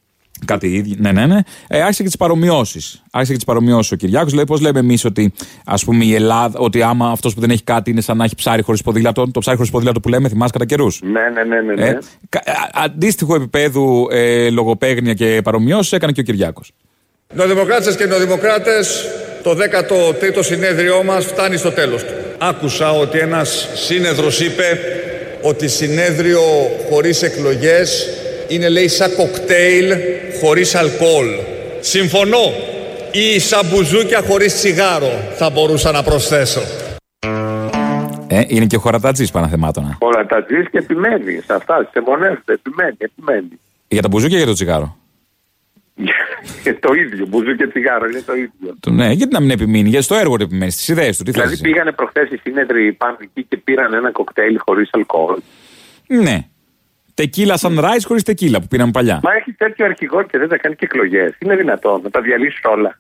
[0.45, 0.95] Κάτι ίδιο.
[0.99, 1.39] Ναι, ναι, ναι.
[1.69, 3.03] Ε, άρχισε και τις παρομοιώσεις.
[3.11, 4.31] Άρχισε και τις παρομοιώσεις ο Κυριάκος.
[4.31, 5.33] Δηλαδή, πώς λέμε εμείς ότι
[5.65, 8.35] ας πούμε, η Ελλάδα, ότι άμα αυτός που δεν έχει κάτι είναι σαν να έχει
[8.35, 9.31] ψάρι χωρίς ποδήλατο.
[9.31, 11.75] Το ψάρι χωρίς ποδήλατο που λέμε, θυμάσαι κατά καιρούς; Ναι, ναι, ναι, ναι.
[11.75, 11.89] ναι.
[11.89, 11.99] Ε,
[12.29, 16.73] κα- α- αντίστοιχο επίπεδου ε, λογοπαίγνια και παρομοιώσεις έκανε και ο Κυριάκος.
[17.35, 19.05] Νεοδημοκράτες και νεοδημοκράτες,
[19.43, 22.13] το 13ο συνέδριό μας φτάνει στο τέλος του.
[22.39, 24.79] Άκουσα ότι ένας σύνεδρος είπε
[25.43, 26.41] ότι συνέδριο
[26.91, 28.09] χωρίς εκλογές
[28.49, 29.93] είναι λέει σαν κοκτέιλ
[30.41, 31.27] χωρίς αλκοόλ.
[31.81, 32.53] Συμφωνώ.
[33.13, 36.61] Ή σαν μπουζούκια χωρίς τσιγάρο θα μπορούσα να προσθέσω.
[38.27, 39.97] Ε, είναι και χωρατατζής παναθεμάτωνα.
[40.01, 43.61] Χωρατατζής και επιμένει σε αυτά, σε μονέ επιμένει, επιμένει.
[43.89, 44.97] Για τα μπουζούκια ή για το τσιγάρο;
[46.81, 48.77] το ίδιο, μπουζού και τσιγάρο είναι το ίδιο.
[48.81, 51.23] Το, ναι, γιατί να μην επιμείνει, γιατί στο έργο του επιμένεις, στι ιδέες του.
[51.23, 55.37] Τι δηλαδή θες, πήγανε προχθές οι σύνεδροι πάνω εκεί και πήραν ένα κοκτέιλ χωρίς αλκοόλ.
[56.07, 56.45] Ναι.
[57.23, 59.21] Τεκίλα sunrise χωρίς τεκίλα που πήραμε παλιά.
[59.23, 61.35] Μα έχει τέτοιο αρχηγό και δεν θα κάνει και εκλογές.
[61.39, 62.99] Είναι δυνατόν να τα διαλύσεις όλα.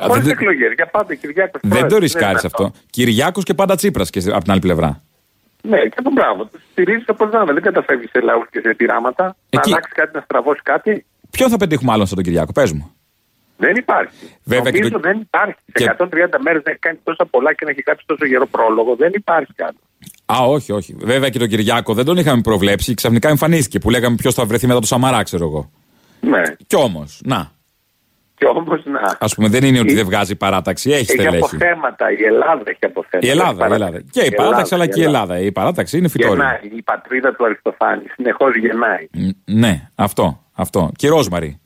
[0.00, 1.60] Χωρίς δεν- εκλογές, για πάντα Κυριάκος.
[1.64, 2.72] Δεν το ρισκάρεις αυτό.
[2.90, 5.02] Κυριάκος και πάντα Τσίπρας και από την άλλη πλευρά.
[5.62, 6.44] Ναι, και από μπράβο.
[6.44, 7.52] Του στηρίζεις όπως να είναι.
[7.52, 9.36] Δεν καταφεύγεις σε λαούς και σε πειράματα.
[9.50, 11.06] Εκεί- Να αλλάξεις κάτι, να στραβώσεις κάτι.
[11.30, 12.93] Ποιον θα πετύχουμε άλλον σαν τον Κυριάκο, πες μου.
[13.66, 14.24] Δεν υπάρχει.
[14.44, 15.54] Βέβαια και Νομίζω το- δεν υπάρχει.
[15.72, 18.46] και- Σε 130 μέρες να έχει κάνει τόσα πολλά και να έχει κάψει τόσο γερό
[18.46, 18.96] πρόλογο.
[18.96, 19.76] Δεν υπάρχει κάτι.
[20.26, 20.96] Α, όχι, όχι.
[21.00, 22.94] Βέβαια και τον Κυριάκο δεν τον είχαμε προβλέψει.
[22.94, 25.70] Ξαφνικά εμφανίστηκε που λέγαμε ποιος θα βρεθεί μετά το Σαμαρά, ξέρω εγώ.
[26.20, 26.42] Ναι.
[26.66, 27.52] Κι όμως, να.
[28.34, 29.00] Και όμως να.
[29.00, 30.90] Α πούμε, δεν είναι ότι Ε, δεν βγάζει παράταξη.
[30.90, 31.36] Έχει Έχει στελέχη.
[31.36, 32.10] αποθέματα.
[32.18, 33.26] Η Ελλάδα έχει αποθέματα.
[33.26, 34.02] Η Ελλάδα, η Ελλάδα.
[34.10, 35.38] Και η παράταξη, αλλά και η Ελλάδα.
[35.40, 36.34] Η παράταξη είναι φυτόρια.
[36.60, 36.78] Γεννάει.
[36.78, 39.08] Η πατρίδα του Αριστοφάνη συνεχώς γεννάει.
[39.44, 40.42] Ναι, αυτό.
[40.52, 40.90] αυτό.
[40.96, 41.58] Και η Ρόσμαρη.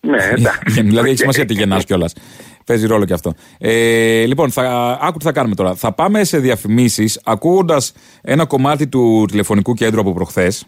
[0.00, 0.82] Ναι, εντάξει.
[0.82, 1.18] δηλαδή έχει Οκ.
[1.18, 2.12] σημασία τι γεννάς κιόλας.
[2.66, 3.32] Παίζει ρόλο και αυτό.
[3.58, 5.74] Ε, λοιπόν, θα, άκου τι θα κάνουμε τώρα.
[5.74, 10.66] Θα πάμε σε διαφημίσεις ακούγοντας ένα κομμάτι του τηλεφωνικού κέντρου από προχθές.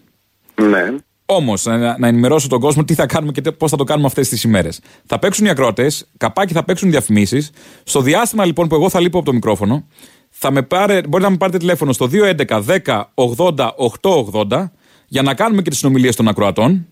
[0.62, 0.94] Ναι.
[1.26, 4.28] Όμως, να, να ενημερώσω τον κόσμο τι θα κάνουμε και πώς θα το κάνουμε αυτές
[4.28, 4.80] τις ημέρες.
[5.06, 7.50] Θα παίξουν οι ακροατές, καπάκι θα παίξουν διαφημίσεις.
[7.82, 9.86] Στο διάστημα λοιπόν που εγώ θα λείπω από το μικρόφωνο,
[10.30, 13.68] θα με πάρε, μπορείτε να με πάρετε τηλέφωνο στο 211 10 80
[14.00, 14.70] 880
[15.06, 16.86] για να κάνουμε και τις συνομιλίες των ακροατών.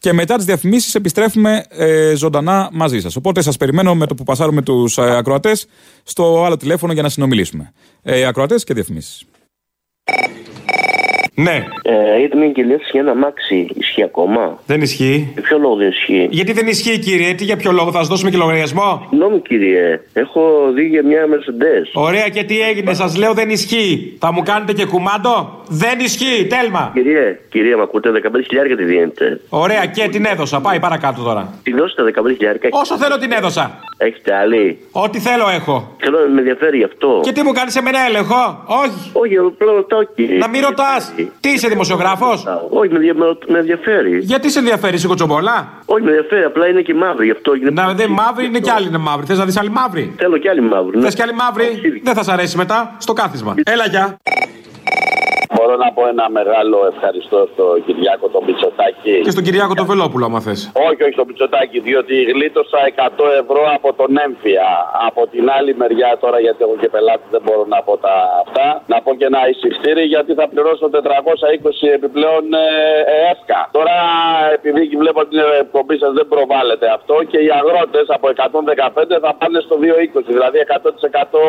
[0.00, 3.16] Και μετά τις διαφημίσεις επιστρέφουμε ε, ζωντανά μαζί σας.
[3.16, 5.66] Οπότε σας περιμένω με το που πασάρουμε τους ε, ακροατές
[6.02, 7.72] στο άλλο τηλέφωνο για να συνομιλήσουμε.
[8.02, 9.24] Ε, ακροατές και διαφημίσεις.
[11.34, 11.64] Ναι.
[11.82, 15.30] Ε, γιατί μια εγγελία για ένα αμάξι ισχύει ακόμα; Δεν ισχύει.
[15.32, 18.08] Για ποιο λόγο δεν ισχύει; Γιατί δεν ισχύει, κύριε, τι για ποιο λόγο, θα σας
[18.08, 19.06] δώσουμε και λογαριασμό.
[19.10, 20.00] Συγγνώμη, κύριε.
[20.12, 20.40] Έχω
[20.74, 21.86] δει για μια Mercedes.
[21.92, 24.16] Ωραία, και τι έγινε, σας λέω δεν ισχύει.
[24.18, 26.90] Θα μου κάνετε και κουμάντο; Δεν ισχύει, τέλμα.
[26.94, 29.40] Κυρία, κυρία, με ακούτε 15 χιλιάρια τη δίνετε.
[29.48, 30.60] Ωραία, και την έδωσα.
[30.60, 31.54] Πάει παρακάτω τώρα.
[31.62, 32.68] Τη δώσετε 15 χιλιάρια.
[32.70, 33.78] Όσο θέλω την έδωσα.
[33.96, 35.96] Έχετε άλλη; Ό,τι θέλω έχω.
[35.98, 37.20] Θέλω να με ενδιαφέρει γι' αυτό.
[37.22, 39.10] Και τι μου κάνεις σε μένα έλεγχο; Όχι.
[39.12, 40.38] Όχι, απλά ρωτάω, κύριε.
[40.38, 41.12] Να μην ρωτάς.
[41.40, 44.18] Τι είσαι δημοσιογράφος; Όχι, με, δια- με- με ενδιαφέρει.
[44.18, 47.82] Γιατί σε ενδιαφέρει, είσαι κοτσομπολά; Όχι, με ενδιαφέρει, απλά είναι και μαύρη, γι' αυτό γίνεται.
[47.82, 49.26] Να δεν μαύρη είναι κι άλλη είναι μαύρη.
[49.26, 50.96] Θες να δεις άλλη μαύρη; Θέλω κι άλλη μαύρη.
[50.96, 51.02] ναι.
[51.04, 52.94] Θες κι άλλη μαύρη; Δεν θα σ' αρέσει μετά.
[52.98, 53.54] Στο κάθισμα.
[53.64, 54.16] Έλα, γεια.
[55.80, 59.14] Μπορώ να πω ένα μεγάλο ευχαριστώ στον Κυριάκο τον Μητσοτάκη.
[59.26, 60.60] Και στον Κυριάκο το Βελόπουλο, άμα θες.
[60.88, 64.68] Όχι, όχι στον Μητσοτάκη, διότι γλίτωσα 100 ευρώ από τον έμφυα.
[65.08, 68.66] Από την άλλη μεριά τώρα, γιατί έχω και πελάτη, δεν μπορώ να πω τα αυτά.
[68.92, 72.66] Να πω και ένα εισιτήρι, γιατί θα πληρώσω 420 επιπλέον ε,
[73.14, 73.60] ε, εύκα.
[73.76, 73.96] Τώρα,
[74.56, 79.30] επειδή βλέπω ότι την εκπομπή σας δεν προβάλλεται αυτό και οι αγρότες από 115 θα
[79.40, 80.34] πάνε στο 220.
[80.34, 81.40] Δηλαδή 100%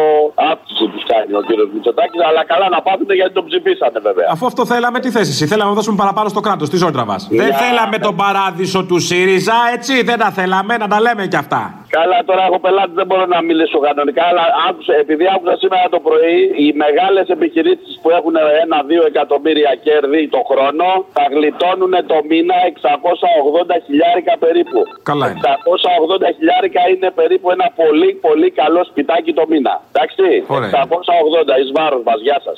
[0.52, 2.22] αύξηση τους κάνει ο κύριος Μητσοτάκης.
[2.30, 4.21] Αλλά καλά να πάθουν γιατί τον ψηφίσανε βέβαια.
[4.34, 5.46] Αφού αυτό θέλαμε, τι θέση εσύ.
[5.52, 6.70] Θέλαμε να δώσουμε παραπάνω στο κράτος.
[6.70, 7.28] Τι ζωή τραβάς.
[7.30, 11.36] Για- Δεν θέλαμε τον παράδεισο του ΣΥΡΙΖΑ, έτσι; Δεν τα θέλαμε, να τα λέμε κι
[11.44, 11.64] αυτά.
[12.00, 16.00] Καλά, τώρα έχω πελάτη, δεν μπορώ να μιλήσω κανονικά, αλλά άκουσα, επειδή άκουσα σήμερα το
[16.08, 22.56] πρωί, οι μεγάλες επιχειρήσεις που έχουν ένα-δύο εκατομμύρια κέρδη το χρόνο θα γλιτώνουν το μήνα
[22.72, 24.80] 680 χιλιάρικα περίπου.
[25.10, 25.40] Καλά είναι.
[25.44, 29.74] 680 χιλιάρικα είναι περίπου ένα πολύ πολύ καλό σπιτάκι το μήνα.
[29.92, 30.26] Εντάξει.
[30.56, 30.70] Ωραία.
[30.86, 32.20] 680 εις βάρος μας.
[32.28, 32.58] Γεια σας.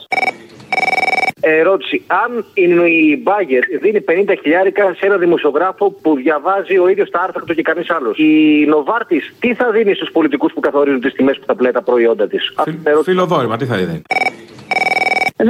[1.46, 2.04] Ερώτηση.
[2.08, 7.20] Αν η η Μπάγκερ δίνει 50 χιλιάρικα σε ένα δημοσιογράφο που διαβάζει ο ίδιος τα
[7.20, 11.14] άρθρα του και κανείς άλλος, η Νοβάρτη τι θα δίνει στους πολιτικούς που καθορίζουν τις
[11.14, 12.54] τιμές που θα πλέει τα προϊόντα της;
[13.04, 14.02] Φιλοδόρημα, τι θα είδε.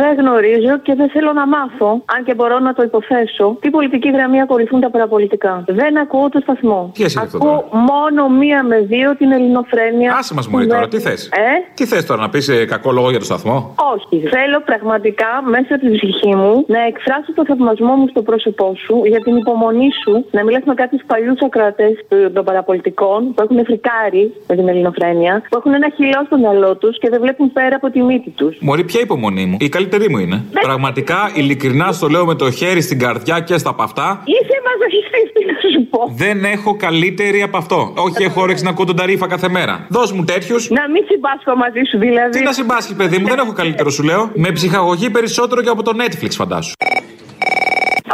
[0.01, 4.10] Δεν γνωρίζω και δεν θέλω να μάθω, αν και μπορώ να το υποθέσω, τι πολιτική
[4.10, 5.63] γραμμή ακολουθούν τα παραπολιτικά.
[5.67, 6.91] Δεν ακούω το σταθμό.
[6.93, 10.15] Τι εσύ είναι αυτό Ακούω μόνο μία με δύο την ελληνοφρένεια.
[10.19, 13.19] Άσε μας μου τώρα, τι θες; Ε; Τι θες τώρα, να πεις κακό λόγο για
[13.19, 14.27] το σταθμό; Όχι.
[14.27, 19.01] Θέλω πραγματικά μέσα από την ψυχή μου να εκφράσω το θαυμασμό μου στο πρόσωπό σου
[19.06, 21.93] για την υπομονή σου να μιλάς με κάποιους παλιούς ακροατές
[22.34, 26.99] των παραπολιτικών που έχουν φρικάρει με την ελληνοφρένεια, που έχουν ένα χυλό στο μυαλό τους
[26.99, 28.58] και δεν βλέπουν πέρα από τη μύτη τους.
[28.62, 30.43] Μωρή, ποια υπομονή μου; Η καλύτερη μου είναι.
[30.62, 34.24] Πραγματικά, ειλικρινά στο λέω με το χέρι στην καρδιά και στα παυτά.
[34.26, 36.00] Είσαι μαζοχιστή, τι να σου πω.
[36.15, 37.93] Δεν έχω καλύτερη από αυτό.
[37.96, 39.86] Όχι, έχω όρεξη να ακούω τον ταρίφα κάθε μέρα.
[39.89, 40.69] Δώσ' μου τέτοιους.
[40.69, 42.38] Να μην συμπάσχω μαζί σου, δηλαδή.
[42.38, 44.32] Τι να συμπάσχεις, παιδί μου, δεν έχω καλύτερο, σου λέω.
[44.36, 46.74] Με ψυχαγωγή περισσότερο και από το Netflix, φαντάσου.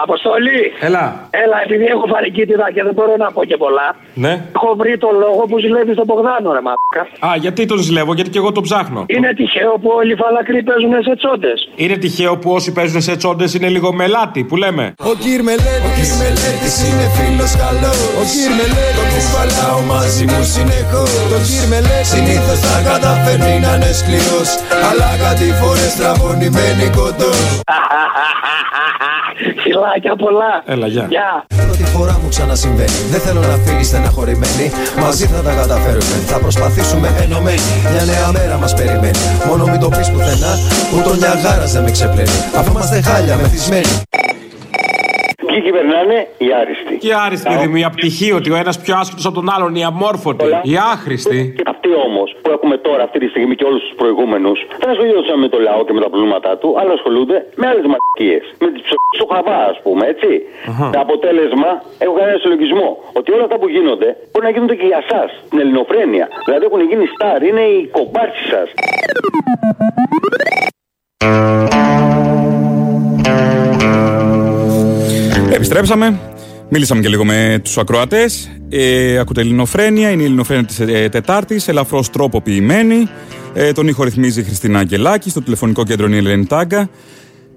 [0.06, 0.62] Αποστολή!
[0.88, 1.04] Έλα.
[1.44, 3.88] Έλα, επειδή έχω φαρικίτιδα και δεν μπορώ να πω και πολλά.
[4.24, 4.34] Ναι.
[4.56, 7.04] Έχω βρει το λόγο που ζηλεύει στον Μπογδάνο, ρε μαλάκα.
[7.28, 9.02] Α, γιατί τον ζηλεύω, γιατί και εγώ τον ψάχνω.
[9.16, 11.70] Είναι τυχαίο που όλοι οι φαλακροί παίζουν σε τσόντες.
[11.76, 14.84] Είναι τυχαίο που όσοι παίζουν σε τσόντες είναι λίγο μελάτι, που λέμε.
[15.12, 21.12] Ο Κύρ Μελέτης, Μελέτης είναι φίλος καλός Ο Κύρ Μελέτης, τον κουβαλάω μαζί μου συνεχώς
[21.32, 24.50] Το Κύρ Μελέτης συνήθως θα καταφέρνει να είναι σκληρός
[24.88, 27.42] Αλλά κάτι φορές τραβώνει μένει κοντός
[29.90, 30.64] Φιλάκια πολλά.
[30.66, 31.06] Έλα, γεια.
[31.10, 31.46] Γεια.
[31.66, 33.00] Πρώτη φορά μου ξανασυμβαίνει.
[33.12, 34.66] Δεν θέλω να φύγεις στεναχωρημένη.
[35.00, 36.16] Μαζί θα τα καταφέρουμε.
[36.32, 37.70] Θα προσπαθήσουμε ενωμένοι.
[37.92, 39.20] Μια νέα μέρα μας περιμένει.
[39.48, 40.54] Μόνο μην το πεις πουθενά
[40.92, 42.38] Που τον Νιαγάρας δεν με ξεπλένει.
[42.58, 43.94] Αφού είμαστε χάλια μεθυσμένοι
[45.50, 46.94] Ποιοι κυβερνάνε οι άριστοι.
[47.06, 49.84] Και άριστη, παιδί μου, η απτυχή ότι ο ένας πιο άσχετος από τον άλλον, οι
[49.84, 51.40] αμόρφωτοι, οι άχρηστοι.
[51.74, 55.48] Αυτοί όμως που έχουμε τώρα αυτή τη στιγμή και όλους τους προηγούμενους δεν ασχολούνται με
[55.54, 58.40] το λαό και με τα προβλήματά του, αλλά ασχολούνται με άλλες μαρτυρίε.
[58.60, 60.32] Με τις ψωμί χαβά, ας πούμε, έτσι.
[60.94, 61.70] Το αποτέλεσμα,
[62.04, 65.22] έχω κάνει ένα συλλογισμό ότι όλα αυτά που γίνονται μπορεί να γίνονται και για εσά,
[65.50, 66.26] την ελληνοφρένεια.
[66.46, 68.68] Δηλαδή έχουν γίνει στάρ, είναι οι κομπάρσοι σας.
[75.72, 76.20] Επιστρέψαμε.
[76.70, 78.50] Μίλησαμε και λίγο με τους ακροατές.
[78.70, 80.10] Ε, ακούτε Ελληνοφρένια.
[80.10, 81.68] Είναι η Ελληνοφρένια της ε, Τετάρτης.
[81.68, 83.08] Ελαφρώς τροποποιημένη.
[83.54, 85.30] Ε, τον ήχο ρυθμίζει η Χριστίνα Αγγελάκη.
[85.30, 86.90] Στο τηλεφωνικό κέντρο είναι η Ελένη Τάγκα.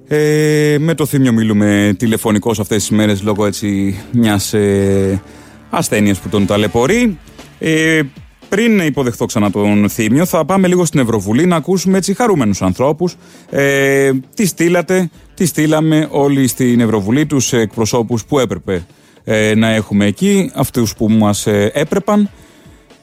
[0.09, 5.23] Ε, με το θύμιο μιλούμε τηλεφωνικώς αυτές τις μέρες λόγω έτσι μιας ε,
[5.71, 7.19] ασθένειας που τον ταλαιπωρεί.
[7.59, 8.01] Ε,
[8.49, 13.17] πριν υποδεχθώ ξανά τον Θήμιο, θα πάμε λίγο στην Ευρωβουλή να ακούσουμε έτσι χαρούμενους ανθρώπους.
[13.51, 15.11] Ε, τι στείλατε,
[15.43, 18.87] τι στείλαμε όλοι στην Ευρωβουλή, τους εκπροσώπους που έπρεπε
[19.25, 22.31] ε, να έχουμε εκεί, αυτούς που μας ε, έπρεπαν.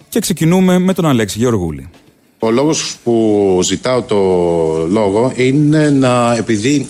[0.09, 1.89] Και ξεκινούμε με τον Αλέξη Γεωργούλη.
[2.39, 4.17] Ο λόγος που ζητάω το
[4.87, 6.87] λόγο είναι να επειδή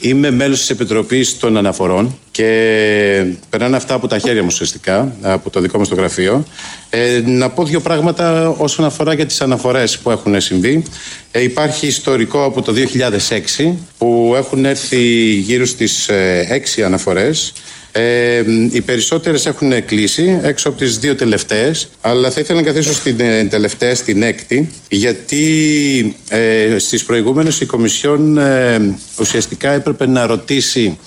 [0.00, 5.50] είμαι μέλος της Επιτροπής των Αναφορών και περνάνε αυτά από τα χέρια μου ουσιαστικά, από
[5.50, 6.44] το δικό μου στο γραφείο,
[6.90, 10.82] ε, να πω δύο πράγματα όσον αφορά για τις αναφορές που έχουν συμβεί.
[11.30, 17.52] Ε, υπάρχει ιστορικό από το 2006 που έχουν έρθει γύρω στις ε, έξι αναφορές
[17.92, 22.92] ε, οι περισσότερες έχουν κλείσει έξω από τις δύο τελευταίες, αλλά θα ήθελα να καθίσω
[22.92, 30.26] στην ε, τελευταία, στην έκτη, γιατί ε, στις προηγούμενες η Κομισιόν ε, ουσιαστικά έπρεπε να
[30.26, 30.98] ρωτήσει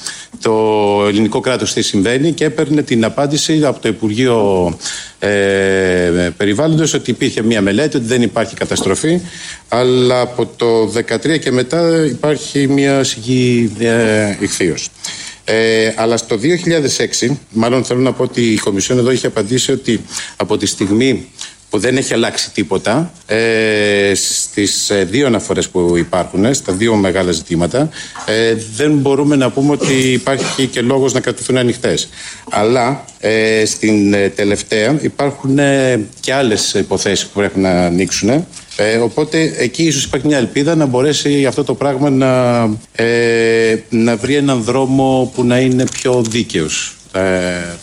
[0.41, 0.54] το
[1.08, 4.78] ελληνικό κράτος τι συμβαίνει και έπαιρνε την απάντηση από το Υπουργείο
[5.19, 5.30] ε,
[6.38, 9.21] Περιβάλλοντος ότι υπήρχε μια μελέτη, ότι δεν υπάρχει καταστροφή
[9.67, 10.91] αλλά από το
[11.26, 14.89] 2013 και μετά υπάρχει μια σιγή ε, ηχθείως.
[15.45, 16.39] Ε, αλλά στο
[17.27, 20.01] 2006, μάλλον θέλω να πω ότι η Κομισιόν εδώ είχε απαντήσει ότι
[20.36, 21.27] από τη στιγμή
[21.75, 27.31] που δεν έχει αλλάξει τίποτα ε, στις ε, δύο αναφορές που υπάρχουν, στα δύο μεγάλα
[27.31, 27.89] ζητήματα,
[28.25, 32.09] ε, δεν μπορούμε να πούμε ότι υπάρχει και λόγος να κρατηθούν ανοιχτές.
[32.49, 38.29] Αλλά ε, στην ε, τελευταία υπάρχουν ε, και άλλες υποθέσεις που πρέπει να ανοίξουν.
[38.75, 42.63] Ε, οπότε εκεί ίσως υπάρχει μια ελπίδα να μπορέσει αυτό το πράγμα να,
[42.95, 47.21] ε, να βρει έναν δρόμο που να είναι πιο δίκαιος ε,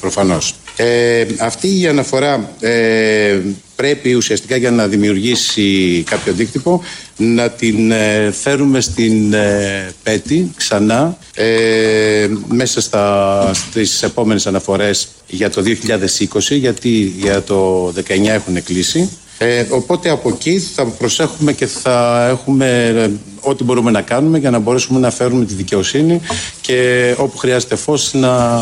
[0.00, 0.54] προφανώς.
[0.76, 3.38] Ε, αυτή η αναφορά ε,
[3.82, 6.82] πρέπει ουσιαστικά για να δημιουργήσει κάποιο αντίκτυπο
[7.16, 15.50] να την ε, φέρουμε στην ε, ΠΕΤΗ ξανά ε, μέσα στα, στις επόμενες αναφορές για
[15.50, 17.92] το 2020 γιατί για το 19
[18.26, 19.10] έχουν κλείσει.
[19.38, 24.50] Ε, οπότε από εκεί θα προσέχουμε και θα έχουμε ε, ό,τι μπορούμε να κάνουμε για
[24.50, 26.20] να μπορέσουμε να φέρουμε τη δικαιοσύνη
[26.60, 28.60] και όπου χρειάζεται φως να,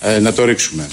[0.00, 0.88] ε, να το ρίξουμε.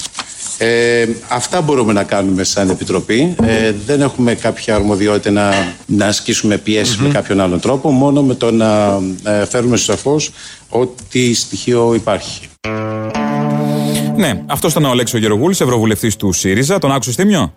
[0.58, 3.36] Ε, αυτά μπορούμε να κάνουμε σαν Επιτροπή.
[3.42, 5.50] Ε, δεν έχουμε κάποια αρμοδιότητα να,
[5.86, 10.30] να ασκήσουμε πιέσεις με κάποιον άλλον τρόπο, μόνο με το να ε, φέρουμε στο φως
[10.68, 12.48] ό,τι στοιχείο υπάρχει.
[14.16, 16.78] Ναι, αυτός ήταν ο Αλέξο Γερογούλης, Ευρωβουλευτής του ΣΥΡΙΖΑ.
[16.78, 17.52] Τον άκουσες Θήμιο;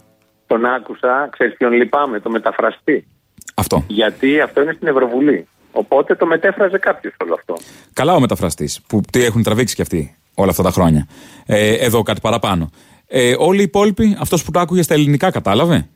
[0.48, 3.08] Τον άκουσα, ξέρεις ποιον λυπάμαι, το μεταφραστή.
[3.56, 3.84] Αυτό.
[3.88, 5.48] Γιατί αυτό είναι στην Ευρωβουλή.
[5.72, 7.56] Οπότε το μετέφραζε κάποιος όλο αυτό.
[7.94, 11.08] Καλά ο μεταφραστής, που τι έχουν τραβήξει κι αυτοί όλα αυτά τα χρόνια.
[11.46, 12.70] Ε, εδώ κάτι παραπάνω.
[13.08, 15.88] Ε, όλοι οι υπόλοιποι, αυτός που το άκουγε στα ελληνικά, κατάλαβε;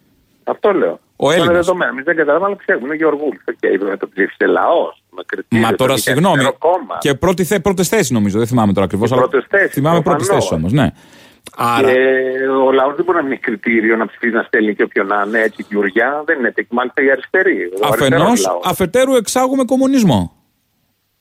[0.43, 0.99] Αυτό λέω.
[1.15, 1.65] Ο Αυτό είναι Έλληνας.
[1.65, 1.91] δεδομένο.
[1.91, 2.85] Εμείς δεν καταλάβαμε, αλλά ξέρουμε.
[2.87, 3.41] Είναι Γεωργούλης.
[3.51, 5.03] Okay, με το ψήφισε λαός.
[5.15, 6.33] Με κριτήριο, Μα τώρα το συγγνώμη.
[6.33, 6.97] αριστερό κόμμα.
[6.99, 9.09] Και πρώτη θε, πρώτες θέσεις νομίζω, δεν θυμάμαι τώρα ακριβώς.
[9.09, 10.47] Και πρώτες θέσεις, Θυμάμαι πρώτες προφανώς.
[10.49, 10.91] θέσεις όμως, ναι.
[11.57, 11.91] Άρα.
[11.91, 11.99] Και
[12.67, 15.23] ο λαός δεν μπορεί να μην έχει κριτήριο να ψηφίζει να στέλνει και όποιον να
[15.27, 16.23] είναι έτσι γιουριά.
[16.25, 16.75] Δεν είναι τέτοιο.
[16.75, 17.57] Μάλιστα οι αριστεροί.
[17.83, 18.61] ο Αφενός, αριστερός λαός.
[18.65, 20.35] αφετέρου εξάγουμε κομμουνισμό.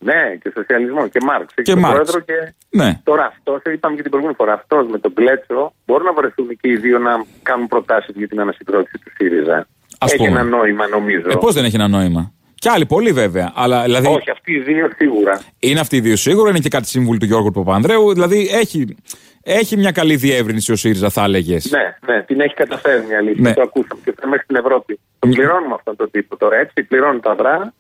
[0.02, 1.52] Ναι, και σοσιαλισμό και Μάρξ.
[1.56, 1.94] Έχει Και τον Μάρξ.
[1.96, 3.00] πρόεδρο και Ναι.
[3.04, 6.68] Τώρα αυτός, είπαμε και την προηγούμενη φορά, αυτός με τον Κλέτσο μπορούν να βρεθούν και
[6.68, 9.66] οι δύο να κάνουν προτάσεις για την ανασυγκρότηση του ΣΥΡΙΖΑ.
[9.98, 10.40] Ας Έχει πούμε.
[10.40, 11.26] ένα νόημα νομίζω.
[11.30, 13.52] Ε, Πώς δεν έχει ένα νόημα; Κι άλλοι, πολλοί βέβαια.
[13.54, 15.40] Αλλά, δηλαδή, Όχι, αυτοί οι δύο σίγουρα.
[15.58, 18.12] είναι αυτοί οι δύο σίγουρα, είναι και κάτι σύμβουλοι του Γιώργου Παπανδρέου.
[18.12, 18.96] Δηλαδή έχει,
[19.42, 21.70] έχει μια καλή διεύρυνση ο ΣΥΡΙΖΑ, θα έλεγες.
[21.70, 23.42] Ναι, ναι, την έχει καταφέρει η αλήθεια.
[23.42, 23.54] Ναι.
[23.54, 25.00] Το ακούσαμε και μέχρι στην Ευρώπη.
[25.18, 26.82] Το πληρώνουμε αυτόν τον τύπο τώρα έτσι.
[26.82, 27.72] Πληρώνει τα βρά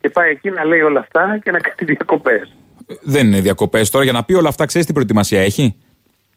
[0.00, 2.52] και πάει εκεί να λέει όλα αυτά και να κάνει διακοπές.
[3.02, 4.04] Δεν είναι διακοπές τώρα.
[4.04, 5.76] Για να πει όλα αυτά, ξέρεις τι προετοιμασία έχει;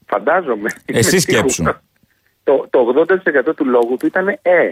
[0.05, 0.69] Φαντάζομαι.
[0.85, 1.49] Εσύ Είμαι σκέψου.
[1.49, 1.79] σίγουρος.
[2.43, 3.05] Το, το
[3.49, 4.71] 80% του λόγου του ήταν ε.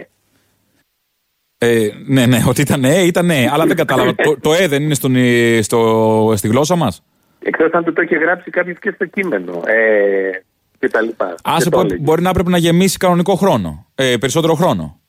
[1.58, 4.14] Ε, ναι, ναι, ότι ήταν ε, ήταν ε, αλλά δεν κατάλαβα.
[4.14, 7.02] το, το ε δεν είναι στον, ε, στο, στη γλώσσα μας;
[7.42, 9.62] Εκτός αν του το είχε γράψει κάποιος και στο κείμενο.
[9.66, 10.30] Ε,
[10.78, 11.34] και τα λοιπά.
[11.42, 12.02] Άσε Και το πω, έλεγε.
[12.02, 13.86] μπορεί να πρέπει να γεμίσει κανονικό χρόνο.
[13.94, 14.99] Ε, περισσότερο χρόνο.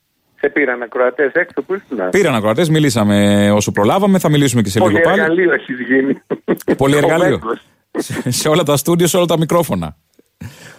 [0.42, 4.78] Σε πήραν ακροατές έξω, πού ήσουν; Πήραν ακροατές, μιλήσαμε όσο προλάβαμε, θα μιλήσουμε και σε
[4.78, 5.20] λίγο Πολύ πάλι.
[5.20, 6.22] εργαλείο έχεις γίνει.
[6.76, 7.38] Πολύ Ο εργαλείο.
[7.38, 7.60] Βέγκος.
[7.98, 9.96] σε, σε όλα τα στούντιο, σε όλα τα μικρόφωνα.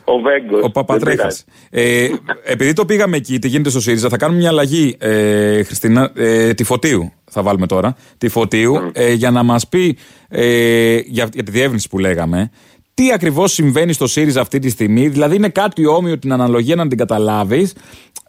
[0.04, 0.64] Ο Βέγκος.
[0.64, 1.46] Ο Παπατρέχας.
[1.70, 2.08] Ε,
[2.44, 6.54] επειδή το πήγαμε εκεί, τι γίνεται στο ΣΥΡΙΖΑ, θα κάνουμε μια αλλαγή, ε, Χριστίνα, ε,
[6.54, 7.12] τη Φωτίου.
[7.32, 7.96] Θα βάλουμε τώρα.
[8.18, 9.98] Τη Φωτίου, ε, για να μας πει
[10.30, 12.52] ε, για, για τη διεύρυνση που λέγαμε.
[12.94, 16.88] Τι ακριβώς συμβαίνει στο ΣΥΡΙΖΑ αυτή τη στιγμή, δηλαδή είναι κάτι όμοιο την αναλογία να
[16.88, 17.74] την καταλάβεις.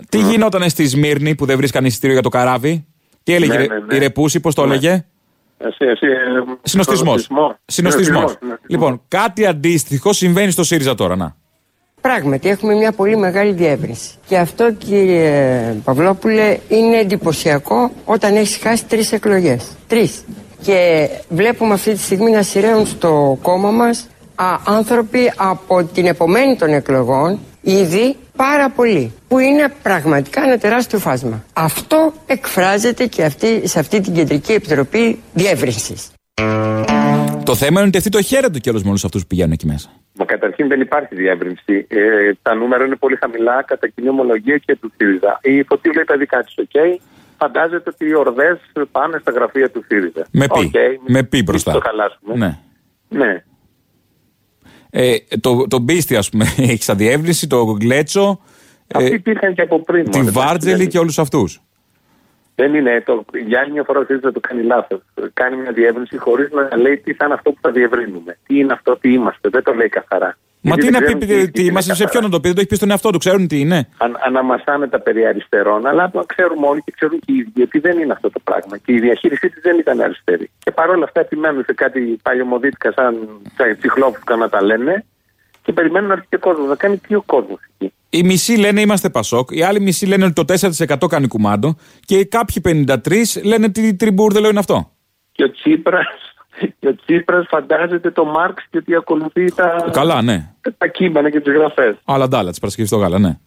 [0.09, 2.87] Τι γινόταν στη Σμύρνη που δεν βρίσκαν εισιτήριο για το καράβι,
[3.22, 3.94] Τι έλεγε Ναι, η ναι, ναι.
[3.94, 4.72] η Ρεπούση, πώς το Ναι.
[4.74, 5.05] έλεγε;
[5.59, 7.22] Εσύ, εσύ, ε, Συνοστισμός.
[7.22, 7.57] συνοστισμό.
[7.64, 8.37] Συνοστισμός.
[8.40, 8.55] ναι.
[8.68, 11.16] Λοιπόν, κάτι αντίστοιχο συμβαίνει στο ΣΥΡΙΖΑ τώρα.
[11.16, 11.37] Να.
[12.00, 14.11] Πράγματι, έχουμε μια πολύ μεγάλη διεύρυνση.
[14.27, 19.70] Και αυτό, κύριε Παυλόπουλε, είναι εντυπωσιακό όταν έχεις χάσει τρεις εκλογές.
[19.87, 20.24] Τρεις.
[20.62, 23.70] Και βλέπουμε αυτή τη στιγμή να σειραίουν στο κόμμα
[24.37, 29.12] μα άνθρωποι από την επομένη των εκλογών ήδη πάρα πολλοί.
[29.29, 31.44] Που είναι πραγματικά ένα τεράστιο φάσμα.
[31.53, 36.12] Αυτό εκφράζεται και αυτή, σε αυτή την Κεντρική Επιτροπή Διεύρυνσης.
[37.44, 39.90] Το θέμα είναι ότι αυτοί το χαίρονται κιόλας με όλους αυτούς που πηγαίνουν εκεί μέσα.
[40.18, 41.87] Μα καταρχήν δεν υπάρχει διεύρυνση.
[41.88, 45.38] Ε, τα νούμερα είναι πολύ χαμηλά κατά κοινή ομολογία και του ΣΥΡΙΖΑ.
[45.42, 47.01] Η Φωτίου λέει τα δικά της, οκ.
[47.38, 48.59] Φαντάζεται ότι οι ορδές
[48.92, 50.27] πάνε στα γραφεία του ΣΥΡΙΖΑ.
[50.31, 50.64] Με πει.
[50.64, 50.73] Οκ,
[51.07, 51.73] με πει μην μπροστά.
[51.73, 52.35] Το χαλάσουμε.
[52.37, 52.59] Ναι.
[53.09, 53.44] ναι.
[54.96, 58.40] Ε, το, το Μπίστη, ας πούμε, έχει σαν διεύρυνση, το Γκλέτσο,
[58.94, 60.11] Αυτοί ε, υπήρχαν και από πριν.
[60.11, 61.61] τη μόνο, Βάρτζελη εντάξει, και όλους αυτούς.
[62.54, 63.02] Δεν είναι.
[63.07, 65.00] Το, για άλλη μια φορά ο ΣΥΡΙΖΑ το κάνει λάθος.
[65.33, 68.38] Κάνει μια διεύρυνση χωρίς να λέει τι θα είναι αυτό που θα διευρύνουμε.
[68.46, 69.48] Τι είναι αυτό, τι είμαστε.
[69.48, 70.37] Δεν το λέει καθαρά.
[70.66, 72.11] Μα Γιατί τι δεν να ξέρουν πει, τι- τι, τι είναι είμαστε σε καθαρά.
[72.11, 73.88] ποιον να το πει, δεν το έχεις πει στον εαυτό του, ξέρουν τι είναι.
[73.96, 77.79] Αν, αναμασάνε τα περί αριστερών, αλλά το ξέρουμε όλοι και ξέρουν και οι ίδιοι ότι
[77.79, 78.79] δεν είναι αυτό το πράγμα.
[78.85, 80.50] Και η διαχείρισή της δεν ήταν αριστερή.
[80.59, 83.14] Και παρόλα αυτά επιμένουν σε κάτι παλιωμοδίτικα σαν
[83.57, 85.05] σαν τσιχλόφουσκα να τα λένε
[85.62, 86.68] και περιμένουν να έρθει και κόσμος.
[86.68, 87.92] Να κάνει τι ο κόσμος εκεί.
[88.11, 90.44] Οι μισοί λένε είμαστε Πασόκ, οι άλλοι μισοί λένε ότι το
[91.05, 94.90] 4% κάνει κουμάντο και κάποιοι 53 λένε τι τριμπούρδελο είναι αυτό.
[95.33, 96.07] Και ο Τσίπρας.
[96.79, 100.53] Και ο Τσίπρας φαντάζεται το Μάρξ και ότι ακολουθεί τα, Καλά, ναι.
[100.79, 101.97] τα κείμενα και τις γραφές.
[102.05, 103.38] Αλλά ντάλα, τη Παρασκευής στο γάλα, ναι.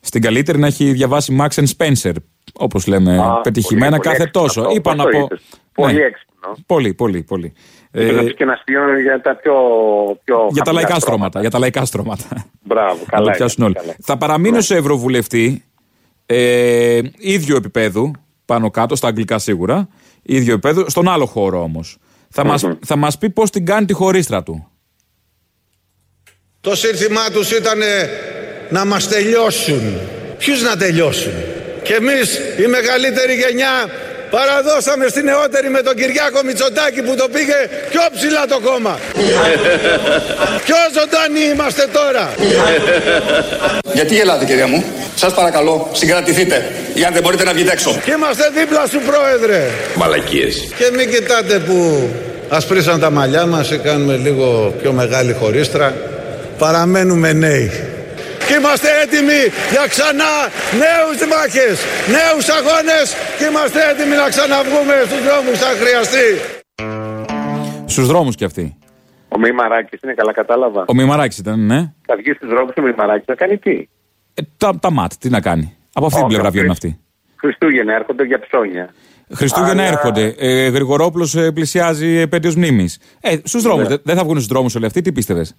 [0.00, 2.12] Στην καλύτερη να έχει διαβάσει Max and Spencer,
[2.54, 4.60] όπως λέμε, Α, πετυχημένα πολύ, πολύ κάθε έξυπνο τόσο.
[4.60, 4.74] αυτό.
[4.74, 5.24] Είπα Πώς να το πω.
[5.24, 6.00] είπες; Πολύ Ναι.
[6.00, 6.54] έξυπνο.
[6.66, 7.52] Πολύ, πολύ, πολύ.
[7.90, 9.52] Ε, Ε, και να αστείωνε για τα πιο.
[10.24, 11.40] πιο για τα χαμηλά λαϊκά στρώματα.
[11.40, 12.24] Για τα λαϊκά στρώματα.
[12.62, 13.22] Μπράβο, Να καλά.
[13.22, 13.74] το είναι, πιάσουν όλοι.
[13.74, 13.94] καλά.
[14.02, 15.64] Θα παραμείνω σε ευρωβουλευτή
[16.26, 18.10] ε, ίδιο επίπεδου,
[18.44, 19.88] πάνω κάτω, στα αγγλικά σίγουρα,
[20.22, 21.98] ίδιο επίπεδο, στον άλλο χώρο όμως.
[22.38, 24.70] Θα, μας, θα μας πει πώς την κάνει τη χωρίστρα του.
[26.60, 27.78] Το σύνθημά τους ήταν
[28.68, 30.00] να μας τελειώσουν.
[30.38, 31.32] Ποιους να τελειώσουν;
[31.82, 33.90] Και εμείς η μεγαλύτερη γενιά
[34.30, 37.58] παραδώσαμε στη νεότερη με τον Κυριάκο Μητσοτάκη που το πήγε
[37.90, 38.98] πιο ψηλά το κόμμα.
[40.64, 42.34] πιο ζωντανοί είμαστε τώρα.
[43.98, 46.70] Γιατί γελάτε κυρία μου; Σας παρακαλώ συγκρατηθείτε.
[46.94, 48.00] Για αν δεν μπορείτε να βγείτε έξω.
[48.04, 49.70] Και είμαστε δίπλα σου πρόεδρε.
[49.94, 50.68] Μαλακίες.
[50.78, 52.08] Και μην κοιτάτε που
[52.50, 55.94] ασπρίσαν τα μαλλιά μας ή κάνουμε λίγο πιο μεγάλη χωρίστρα.
[56.58, 57.70] Παραμένουμε νέοι.
[58.46, 60.32] Και είμαστε έτοιμοι για ξανά
[60.84, 61.76] νέους μάχες,
[62.16, 63.06] νέους αγώνες
[63.38, 66.28] και είμαστε έτοιμοι να ξαναβγούμε στους δρόμους αν χρειαστεί.
[67.86, 68.76] Στους δρόμους κι αυτοί.
[69.28, 70.84] Ο Μημαράκης είναι καλά, κατάλαβα.
[70.88, 71.92] Ο Μημαράκης ήταν, ναι.
[72.06, 73.88] Θα βγει στους δρόμους ο Μημαράκης να κάνει τι;
[74.34, 75.76] Ε, τα, τα ΜΑΤ, τι να κάνει.
[75.92, 76.58] Από αυτή την Όχι, πλευρά αυτή.
[76.58, 77.00] βγαίνουν αυτοί.
[77.36, 78.94] Χριστούγεννα έρχονται για ψώνια.
[79.34, 80.34] Χριστούγεννα Αλλά- έρχονται.
[80.38, 82.98] Ε, Γρηγορόπουλος ε, πλησιάζει επέτειος μνήμης.
[83.20, 83.82] Ε, στους δρόμους.
[83.82, 83.88] Ναι.
[83.88, 85.56] Δεν δεν θα βγουν στους δρόμους όλοι αυτοί, τι πίστευες;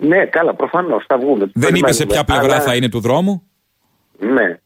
[0.00, 1.50] Ναι, καλά, προφανώς θα βγουν.
[1.54, 3.42] Δεν είπε σε ποια πλευρά Αλλά- θα είναι του δρόμου;
[4.18, 4.58] Ναι.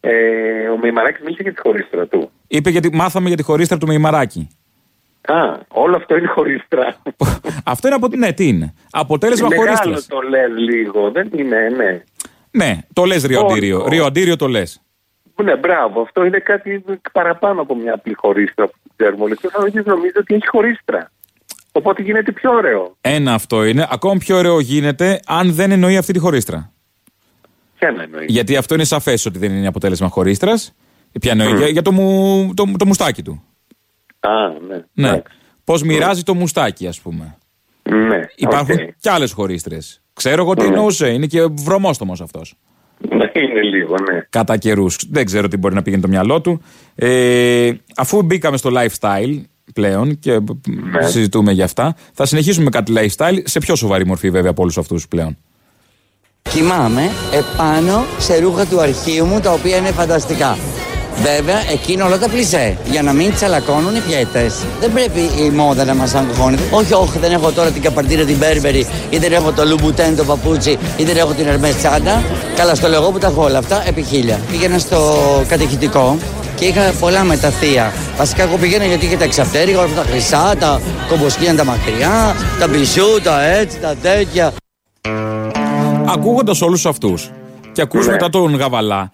[0.00, 2.30] Ε, ο Μημαράκη μίλησε για τη χωρίστρα του.
[2.46, 4.48] Είπε γιατί μάθαμε για τη χωρίστρα του Μημαράκη.
[5.26, 5.34] Α,
[5.68, 6.96] όλο αυτό είναι χωρίστρα.
[7.64, 8.08] Αυτό είναι από.
[8.16, 10.06] Ναι, τι είναι; Αποτέλεσμα Μεγάλο χωρίστρας.
[10.06, 12.02] το λες λίγο, δεν είναι, ναι.
[12.50, 13.78] Ναι, το λες ριοαντήριο.
[13.80, 13.88] Όχι.
[13.88, 14.80] Ριοαντήριο το λες.
[15.42, 19.36] Ναι, μπράβο, αυτό είναι κάτι παραπάνω από μια απλή χωρίστρα που ξέρουμε όλοι.
[19.36, 21.10] Και ο νομίζω ότι έχει χωρίστρα.
[21.72, 22.96] Οπότε γίνεται πιο ωραίο.
[23.00, 23.86] Ένα αυτό είναι.
[23.90, 26.72] Ακόμα πιο ωραίο γίνεται αν δεν εννοεί αυτή τη χωρίστρα.
[27.78, 30.74] Ποια να εννοεί; Γιατί αυτό είναι σαφές ότι δεν είναι αποτέλεσμα χωρίστρας.
[31.20, 33.42] Ποια εννοεί, για, για το, μου, το, το μουστάκι του.
[34.20, 34.30] Α,
[34.68, 35.10] ναι.
[35.10, 35.22] Ναι.
[35.64, 37.36] Πώς μοιράζει το μουστάκι, ας πούμε.
[37.82, 38.20] Ναι.
[38.36, 38.90] Υπάρχουν οκ.
[39.00, 40.02] κι άλλες χωρίστρες.
[40.12, 41.08] Ξέρω εγώ τι εννοούσε.
[41.08, 42.56] Είναι και βρωμόστομος αυτός.
[43.10, 44.20] Ναι, είναι λίγο, ναι.
[44.30, 44.98] Κατά καιρούς.
[45.10, 46.62] Δεν ξέρω τι μπορεί να πήγαινε το μυαλό του.
[46.94, 49.40] Ε, αφού μπήκαμε στο lifestyle
[49.74, 50.38] πλέον και
[50.92, 51.02] Ναι.
[51.06, 54.78] συζητούμε για αυτά, θα συνεχίσουμε με κάτι lifestyle σε πιο σοβαρή μορφή βέβαια από όλους
[54.78, 55.36] αυτούς πλέον.
[56.42, 60.56] Κοιμάμαι επάνω σε ρούχα του αρχείου μου τα οποία είναι φανταστικά.
[61.22, 62.76] Βέβαια, εκείνο όλα τα πλησέ.
[62.90, 64.50] Για να μην τσαλακώνουν οι πιέτε.
[64.80, 66.58] Δεν πρέπει η μόδα να μας αγχώνει.
[66.70, 70.24] Όχι, όχι, δεν έχω τώρα την καπαρτίνα την Μπέρμπερι ή δεν έχω το Λουμπουτέν το
[70.24, 72.22] παπούτσι ή δεν έχω την Ερμές τσάντα.
[72.56, 74.40] Καλά, στο λέω εγώ που τα έχω όλα αυτά επί χίλια.
[74.50, 74.98] Πήγαινα στο
[75.48, 76.16] κατηχητικό
[76.54, 77.92] και είχα πολλά με τα θεία.
[78.16, 82.36] Βασικά, εγώ πήγαινα γιατί είχε τα εξαπτέρικα, όλα αυτά τα χρυσά, τα κομποσκίνα τα μακριά,
[82.60, 84.52] τα μπισού, τα έτσι, τα τέτοια.
[86.06, 87.30] Ακούγοντας όλους αυτούς
[87.72, 88.12] και ακούς Ναι.
[88.12, 89.10] μετά τον Γαβαλά.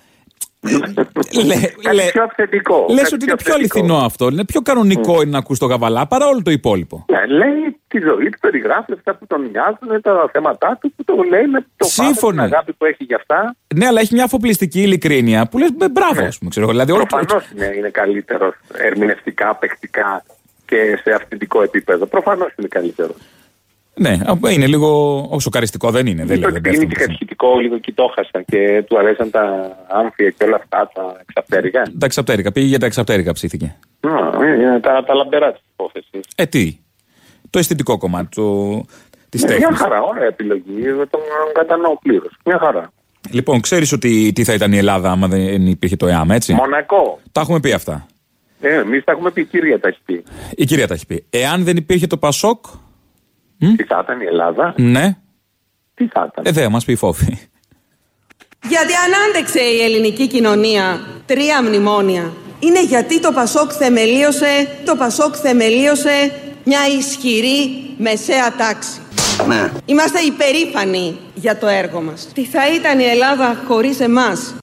[1.45, 2.87] Λέ, Κάτι λέ, πιο αυθεντικό.
[2.91, 3.79] λες κάτι ότι είναι πιο αυθεντικό.
[3.79, 4.29] αληθινό αυτό.
[4.29, 7.05] Είναι πιο κανονικό είναι να ακούς τον Γαβαλά παρά όλο το υπόλοιπο.
[7.11, 11.15] Ναι, λέει τη ζωή του, περιγράφεις αυτά που τον νοιάζουν, τα θέματα του, που το
[11.31, 12.15] λέει με το Σύμφωνοι.
[12.15, 13.57] πάθος, την αγάπη που έχει για αυτά.
[13.75, 16.51] Ναι, αλλά έχει μια αφοπλιστική ειλικρίνεια που λες μπράβο, ας πούμε.
[16.51, 16.73] Ξέρω, εγώ.
[16.75, 20.25] δηλαδή, όλο το- Προφανώς είναι, είναι καλύτερος ερμηνευτικά, παικτικά
[20.67, 22.07] και σε αυθεντικό επίπεδο.
[22.07, 23.17] Προφανώς είναι καλύτερος.
[23.97, 25.19] Ναι, α, είναι λίγο.
[25.31, 26.25] Όχι, σοκαριστικό δεν είναι.
[26.25, 26.89] Δεν λέω, δεν Είναι πέφτουν.
[26.89, 29.43] και κατηχητικό, λίγο και το έχασα και του αρέσαν τα
[29.89, 31.83] άμφια και όλα αυτά τα εξαπτέρικα.
[31.99, 32.53] Τα εξαπτέρικα.
[32.53, 33.77] Πήγε για τα εξαπτέρικα ψήθηκε.
[34.01, 36.21] Α, είναι τα, τα λαμπεράς της υπόθεσης.
[36.37, 36.79] Ε, τι.
[37.51, 38.87] Το αισθητικό κομμάτι του,
[39.29, 39.79] της Μια τέχνης.
[39.79, 40.81] χαρά, ωραία επιλογή.
[40.83, 41.21] Δεν τον
[41.55, 42.33] κατανοώ πλήρως.
[42.45, 42.93] Μια χαρά.
[43.31, 47.21] Λοιπόν, ξέρεις ότι τι θα ήταν η Ελλάδα άμα δεν υπήρχε το ΕΑΜ, έτσι; Μονακό.
[47.33, 48.07] Τα έχουμε πει αυτά.
[48.61, 50.23] Ε, Εμείς τα έχουμε πει, η κυρία τα έχει πει.
[50.55, 51.25] Η κυρία τα έχει πει.
[51.31, 52.65] Εάν δεν υπήρχε το Πασόκ,
[53.59, 55.17] Τι θα ήταν η Ελλάδα, ναι,
[55.95, 57.39] τι θα ήταν; ε, δεν μας πει η φόβη.
[58.69, 65.35] Γιατί αν άντεξε η ελληνική κοινωνία τρία μνημόνια, είναι γιατί το Πασόκ θεμελίωσε, το Πασόκ
[65.43, 66.33] θεμελίωσε
[66.65, 69.01] μια ισχυρή μεσαία τάξη.
[69.49, 69.71] Ναι.
[69.85, 72.29] Είμαστε υπερήφανοι για το έργο μας.
[72.35, 74.55] Τι θα ήταν η Ελλάδα χωρίς εμάς;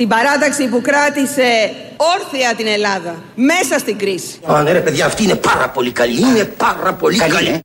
[0.00, 1.48] Την παράταξη που κράτησε
[1.96, 4.40] όρθια την Ελλάδα μέσα στην κρίση.
[4.46, 6.20] Α, ναι, ρε παιδιά, αυτή είναι πάρα πολύ καλή.
[6.20, 7.60] Είναι πάρα πολύ καλή.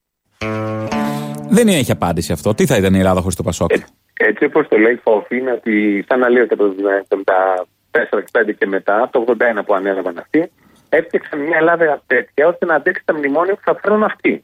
[1.49, 2.53] δεν έχει απάντηση αυτό.
[2.53, 3.71] Τι θα ήταν η Ελλάδα χωρίς το Πασόκ;
[4.13, 6.75] Έτσι όπως το λέει η Φόφη, είναι ότι σαν να λέει από το
[7.91, 10.51] 74-65 και μετά, από το 81 που ανέλαβαν αυτοί,
[10.89, 14.43] έφτιαξαν μια Ελλάδα τέτοια ώστε να αντέξει τα μνημόνια που θα φέρουν αυτοί.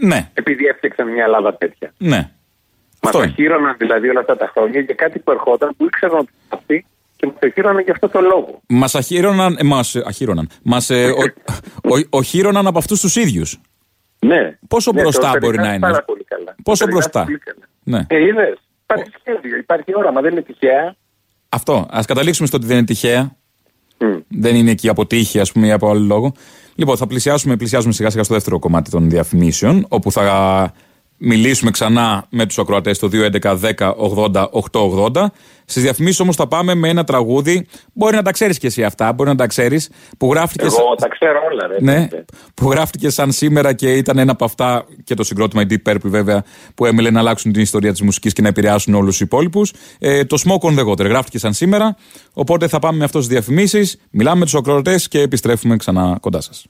[0.00, 1.92] Ναι, Επειδή έφτιαξαν μια Ελλάδα τέτοια.
[1.98, 2.30] ναι.
[3.00, 3.34] Μα Αυτό τα είναι.
[3.34, 6.86] χείροναν δηλαδή όλα αυτά τα χρόνια για κάτι που ερχόταν που ήξεραν ότι θα αυτοί
[7.16, 8.60] και μας το χείροναν για αυτό το λόγο.
[8.68, 9.56] Μας αχύρωναν.
[9.58, 10.48] Ε, μας αχύρωναν.
[10.62, 11.22] Μας ε, ο,
[11.94, 13.60] ο, οχύρωναν από αυτούς τους ίδιους.
[14.18, 14.58] Ναι.
[14.68, 15.86] Πόσο Ναι, μπροστά το μπορεί να περιγράφει είναι.
[15.90, 16.54] Πάρα πολύ καλά.
[16.62, 17.66] Πόσο Το περιγράφεις μπροστά; πολύ καλά.
[17.82, 18.16] Ναι.
[18.16, 18.58] Ε, είδες.
[18.82, 20.96] Υπάρχει σχέδιο, υπάρχει όραμα, δεν είναι τυχαία.
[21.48, 21.86] Αυτό.
[21.90, 23.36] Α καταλήξουμε στο ότι δεν είναι τυχαία.
[24.28, 26.32] Δεν είναι εκεί από τύχη, ας πούμε, ή από άλλο λόγο.
[26.74, 30.72] Λοιπόν, θα πλησιάσουμε, πλησιάζουμε σιγά σιγά στο δεύτερο κομμάτι των διαφημίσεων, όπου θα
[31.20, 35.26] μιλήσουμε ξανά με τους ακροατές το 211 10 80 880.
[35.64, 37.66] Στις διαφημίσεις όμως θα πάμε με ένα τραγούδι.
[37.92, 39.90] Μπορεί να τα ξέρεις κι εσύ αυτά, μπορεί να τα ξέρεις.
[40.18, 40.64] Που γράφτηκε.
[40.64, 41.76] Εγώ τα ξέρω όλα, ρε.
[41.80, 42.08] Ναι,
[42.54, 45.96] που γράφτηκες σαν σήμερα και ήταν ένα από αυτά και το συγκρότημα η Deep Purple
[46.02, 46.44] βέβαια
[46.74, 49.72] που έμελε να αλλάξουν την ιστορία της μουσικής και να επηρεάσουν όλους τους υπόλοιπους.
[49.98, 51.96] Ε, το Smoke on the Water γράφτηκε σαν σήμερα.
[52.32, 56.40] Οπότε θα πάμε με αυτό στις διαφημίσεις, μιλάμε με τους ακροατές και επιστρέφουμε ξανά κοντά
[56.40, 56.66] σας.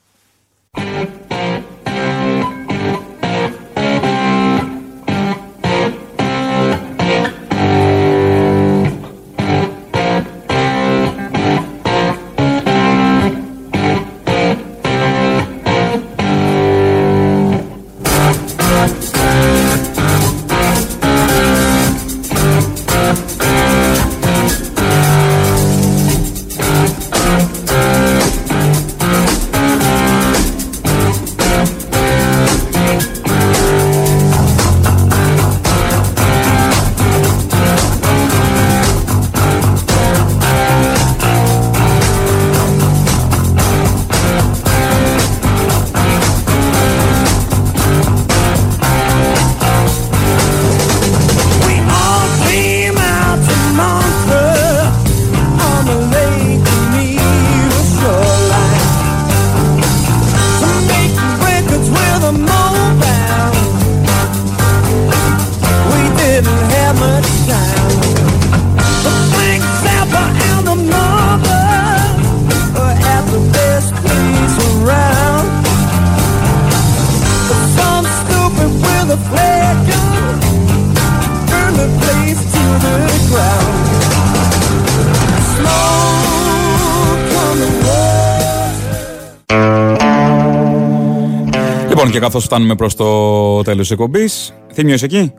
[92.10, 95.34] Λοιπόν, και καθώς φτάνουμε προς το τέλος της εκπομπής, Θήμιος εκεί;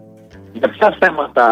[0.53, 1.45] Για ποια θέματα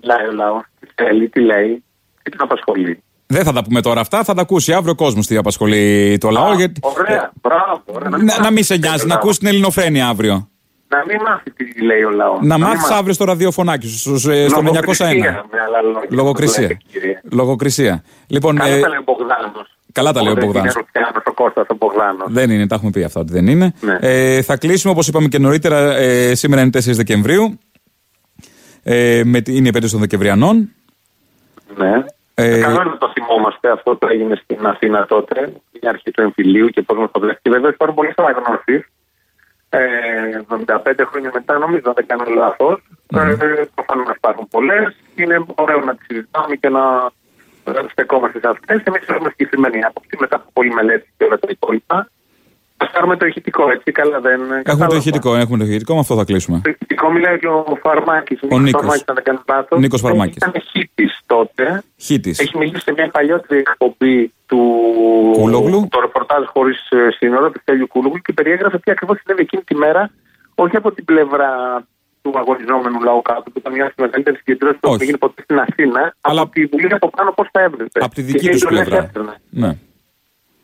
[0.00, 1.84] μιλάει ο λαός, τι θέλει, τι λέει,
[2.22, 5.26] τι την απασχολεί; Δεν θα τα πούμε τώρα αυτά, θα τα ακούσει αύριο ο κόσμος
[5.26, 6.54] τι απασχολεί το λαό.
[6.54, 6.80] γιατί...
[6.82, 7.82] Ωραία, μπράβο.
[7.84, 10.48] Ωραία, Να, να μην σε νοιάζει, να ακούσει την ελληνοφρένεια αύριο.
[10.88, 12.38] Να μην μάθει τι λέει ο λαός.
[12.42, 14.64] Να μάθεις αύριο στο ραδιοφωνάκι σου, στους, ε, στο 901.
[14.64, 16.08] Λογοκρισία, με άλλα λόγια.
[16.10, 16.78] Λογοκρισία.
[16.92, 17.20] Κύριε.
[17.32, 18.02] Λογοκρισία.
[18.26, 18.80] Λοιπόν, Καλά ε,
[20.12, 20.12] τα λέει ο Μπογδάνος.
[20.12, 20.64] καλά τα λέει ο Δεν Μπογδάνο.
[20.64, 22.26] είναι Ρουφιάνος, ο Κώστας ο Μπογδάνος.
[22.32, 23.72] Δεν είναι, τα έχουμε πει αυτά ότι δεν είναι.
[23.80, 23.96] Ναι.
[24.00, 25.78] Ε, θα κλείσουμε όπως είπαμε και νωρίτερα.
[25.96, 27.58] Ε, σήμερα είναι 4 Δεκεμβρίου.
[28.82, 30.70] Ε, με, τη- είναι η επέτειος των Δεκεμβριανών.
[31.76, 32.04] Ναι.
[32.34, 36.20] Ε, Καλό είναι να το θυμόμαστε αυτό που έγινε στην Αθήνα τότε, η αρχή του
[36.22, 37.52] εμφυλίου και πώς μας το βλέπεις.
[37.52, 38.84] Βέβαια υπάρχουν πολλέ αναγνώσει.
[39.68, 39.78] Ε,
[40.48, 42.82] 75 χρόνια μετά, νομίζω, αν δεν κάνω λάθος.
[43.14, 43.36] Ε,
[43.74, 44.96] Προφανώς υπάρχουν πολλές.
[45.14, 47.25] Είναι ωραίο να τις συζητάμε και να ε,
[47.90, 48.82] στεκόμαστε σε αυτές.
[48.84, 52.10] Εμείς έχουμε συγκεκριμένη άποψη μετά από πολλή μελέτη και όλα τα υπόλοιπα.
[52.76, 53.92] Α πάρουμε το ηχητικό, έτσι.
[53.92, 54.40] Καλά, δεν.
[54.40, 54.96] έχουμε το κατάλαβα.
[54.96, 56.60] ηχητικό, έχουμε το ηχητικό, με αυτό θα κλείσουμε.
[56.64, 58.40] Το ηχητικό μιλάει και ο Φαρμάκης.
[58.50, 58.80] Ο Νίκος.
[58.80, 59.78] Φαρμάκης, αν δεν κάνω λάθος.
[59.80, 60.36] Νίκος Φαρμάκης.
[60.36, 61.82] Ήταν χήτη τότε.
[61.96, 62.38] Χίτης.
[62.38, 64.60] Έχει μιλήσει σε μια παλιότερη εκπομπή του.
[65.32, 65.86] Κούλογλου.
[65.90, 66.88] Το ρεπορτάζ χωρίς
[67.18, 70.10] σύνορα του Στέλιου Κούλογλου και περιέγραφε τι ακριβώς συνέβη εκείνη τη μέρα,
[70.54, 71.50] όχι από την πλευρά
[72.32, 74.94] του αγωνιζόμενου λαού κάτω, που ήταν μια από τι μεγαλύτερε συγκεντρώσεις που Όχι.
[74.96, 77.98] έχει γίνει ποτέ στην Αθήνα, Αλλά- από τη Βουλή από πάνω πώς τα έβλεπε.
[78.06, 79.04] Από τη Και δική τι τους εντολές πλευρά.
[79.04, 79.34] έπαιρνε.
[79.50, 79.70] Ναι.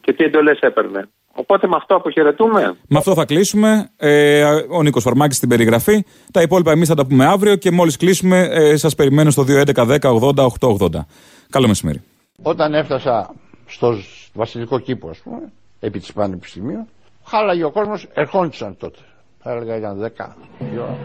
[0.04, 1.08] Και τι εντολές έπαιρνε.
[1.34, 2.76] Οπότε με αυτό αποχαιρετούμε.
[2.88, 3.90] Με αυτό θα κλείσουμε.
[3.96, 6.04] Ε, ο Νίκος Φαρμάκη στην περιγραφή.
[6.32, 9.84] Τα υπόλοιπα εμείς θα τα πούμε αύριο και μόλις κλείσουμε, ε, σας περιμένω στο 211
[9.84, 11.06] 10 80 880.
[11.50, 12.02] Καλό μεσημέρι.
[12.42, 13.34] Όταν έφτασα
[13.66, 13.96] στο
[14.32, 16.88] βασιλικό κήπο, ας πούμε, επί της Πανεπιστημίου,
[17.24, 18.98] χάλαγε ο κόσμος, ερχόντουσαν τότε.
[19.42, 20.36] Θα έλεγα ήταν 10
[20.74, 20.96] η ώρα.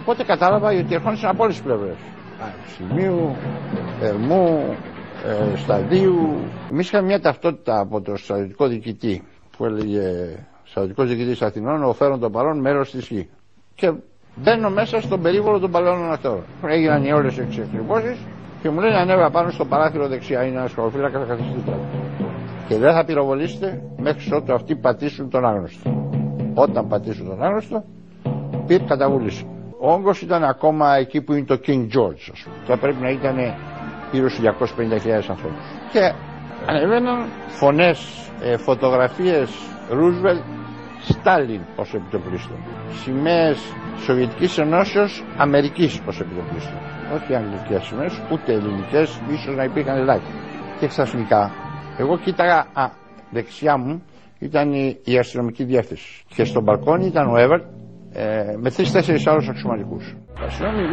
[0.00, 1.94] Οπότε κατάλαβα ότι ερχόντουσαν από όλες τις πλευρές.
[2.40, 3.36] Πανεπιστημίου,
[4.02, 4.76] Ερμού,
[5.26, 6.36] ε, Σταδίου.
[6.70, 9.22] Εμείς είχαμε μια ταυτότητα από το στρατιωτικό διοικητή
[9.56, 10.10] που έλεγε
[10.64, 13.28] στρατιωτικός διοικητής Αθηνών, ο φέρον των παρών μέρος της γη.
[13.74, 13.92] Και
[14.34, 16.42] μπαίνω μέσα στον περίβολο των παλαιών ανακτόρων.
[16.66, 18.18] Έγιναν οι όλες οι εξεκριβώσεις
[18.62, 21.84] και μου λένε ανέβα πάνω στο παράθυρο δεξιά είναι ένας σχολοφύλακα θα καθίσει δίπλα μου.
[22.68, 26.10] Και δεν θα πυροβολήσετε μέχρι ότου αυτοί πατήσουν τον άγνωστο.
[26.54, 27.84] Όταν πατήσουν τον άγνωστο,
[28.66, 29.46] πήρε καταβούληση.
[29.82, 32.56] Ο όγκος ήταν ακόμα εκεί που είναι το King George, ας πούμε.
[32.66, 33.36] Θα πρέπει να ήταν
[34.12, 35.64] γύρω στους 250.000 ανθρώπους.
[35.92, 36.12] Και
[36.66, 39.50] ανεβαίναν φωνές, ε, φωτογραφίες
[39.90, 40.40] Ρούσβελτ,
[41.08, 42.56] Στάλιν ως επιτοπλίστων.
[43.02, 43.58] Σημαίες
[43.98, 46.78] Σοβιετικής Ενώσεως, Αμερικής ως επιτοπλίστων.
[47.14, 50.34] Όχι αγγλικές σημαίες, ούτε ελληνικές, ίσως να υπήρχαν ελάχιστα.
[50.80, 51.50] Και ξαφνικά,
[51.98, 52.90] εγώ κοίταγα, α,
[53.30, 54.02] δεξιά μου
[54.38, 56.22] ήταν η, η αστυνομική διεύθυνση.
[56.34, 57.62] Και στο μπαλκόνι ήταν ο Εύερτ
[58.12, 60.16] ε, με τρει-τέσσερι άλλους αξιωματικούς.
[60.46, 60.92] Αστυνόμοι Β,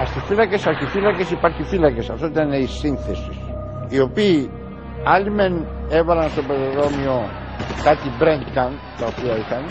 [0.00, 2.12] αστυφύλακε, αρχιφύλακες, υπαρχιφύλακε.
[2.12, 3.30] Αυτό ήταν η σύνθεση.
[3.88, 4.50] Οι οποίοι
[5.04, 7.22] άλλοι μεν έβαλαν στο πεζοδρόμιο
[7.84, 9.62] κάτι brand gun τα οποία είχαν,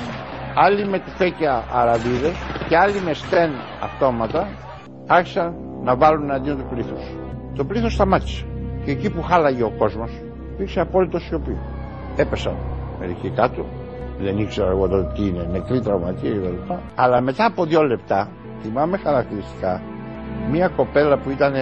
[0.56, 2.36] άλλοι με τυφέκια αραβίδες
[2.68, 3.52] και άλλοι με στεν
[3.84, 4.48] αυτόματα
[5.08, 7.04] άρχισαν να βάλουν αντίον του πλήθους.
[7.56, 8.46] Το πλήθος σταμάτησε.
[8.86, 10.12] Και εκεί που χάλαγε ο κόσμος,
[10.54, 11.58] υπήρξε απόλυτο σιωπή.
[12.16, 12.56] Έπεσαν
[13.00, 13.66] μερικοί κάτω,
[14.20, 16.72] δεν ήξερα εγώ τότε τι είναι, νεκροί τραυματίε κλπ.
[16.96, 18.30] Αλλά μετά από δύο λεπτά,
[18.62, 19.82] θυμάμαι χαρακτηριστικά,
[20.52, 21.54] μία κοπέλα που ήταν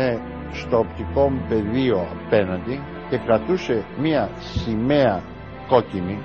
[0.51, 2.80] στο οπτικό μου πεδίο απέναντι
[3.10, 5.22] και κρατούσε μία σημαία
[5.68, 6.20] κόκκινη,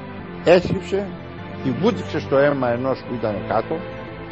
[0.45, 1.07] έσκυψε,
[1.63, 3.77] τη βούτυξε στο αίμα ενός που ήταν κάτω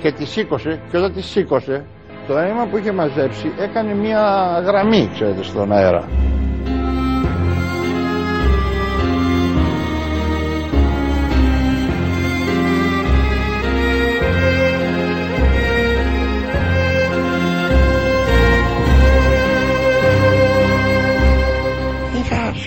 [0.00, 1.84] και τη σήκωσε και όταν τη σήκωσε
[2.26, 4.22] το αίμα που είχε μαζέψει έκανε μία
[4.64, 6.08] γραμμή, ξέρετε, στον αέρα.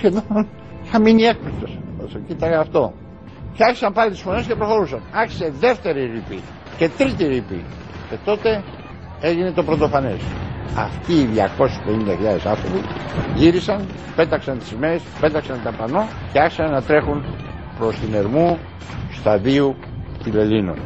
[0.02, 0.46] Σχεδόν,
[0.84, 2.92] είχα μείνει έκπληκτος όσο κοίταγα αυτό.
[3.54, 5.00] Και άρχισαν πάλι τις φωνές και προχωρούσαν.
[5.12, 6.40] Άρχισε δεύτερη ρήπη
[6.76, 7.64] και τρίτη ρήπη.
[8.10, 8.62] Και τότε
[9.20, 10.20] έγινε το πρωτοφανές.
[10.76, 12.80] Αυτοί οι 250.000 άνθρωποι
[13.34, 13.86] γύρισαν,
[14.16, 17.24] πέταξαν τις σημαίες, πέταξαν τα πανό και άρχισαν να τρέχουν
[17.78, 18.58] προς την Ερμού,
[19.12, 19.76] σταδίου
[20.22, 20.76] Φιλελλήνων.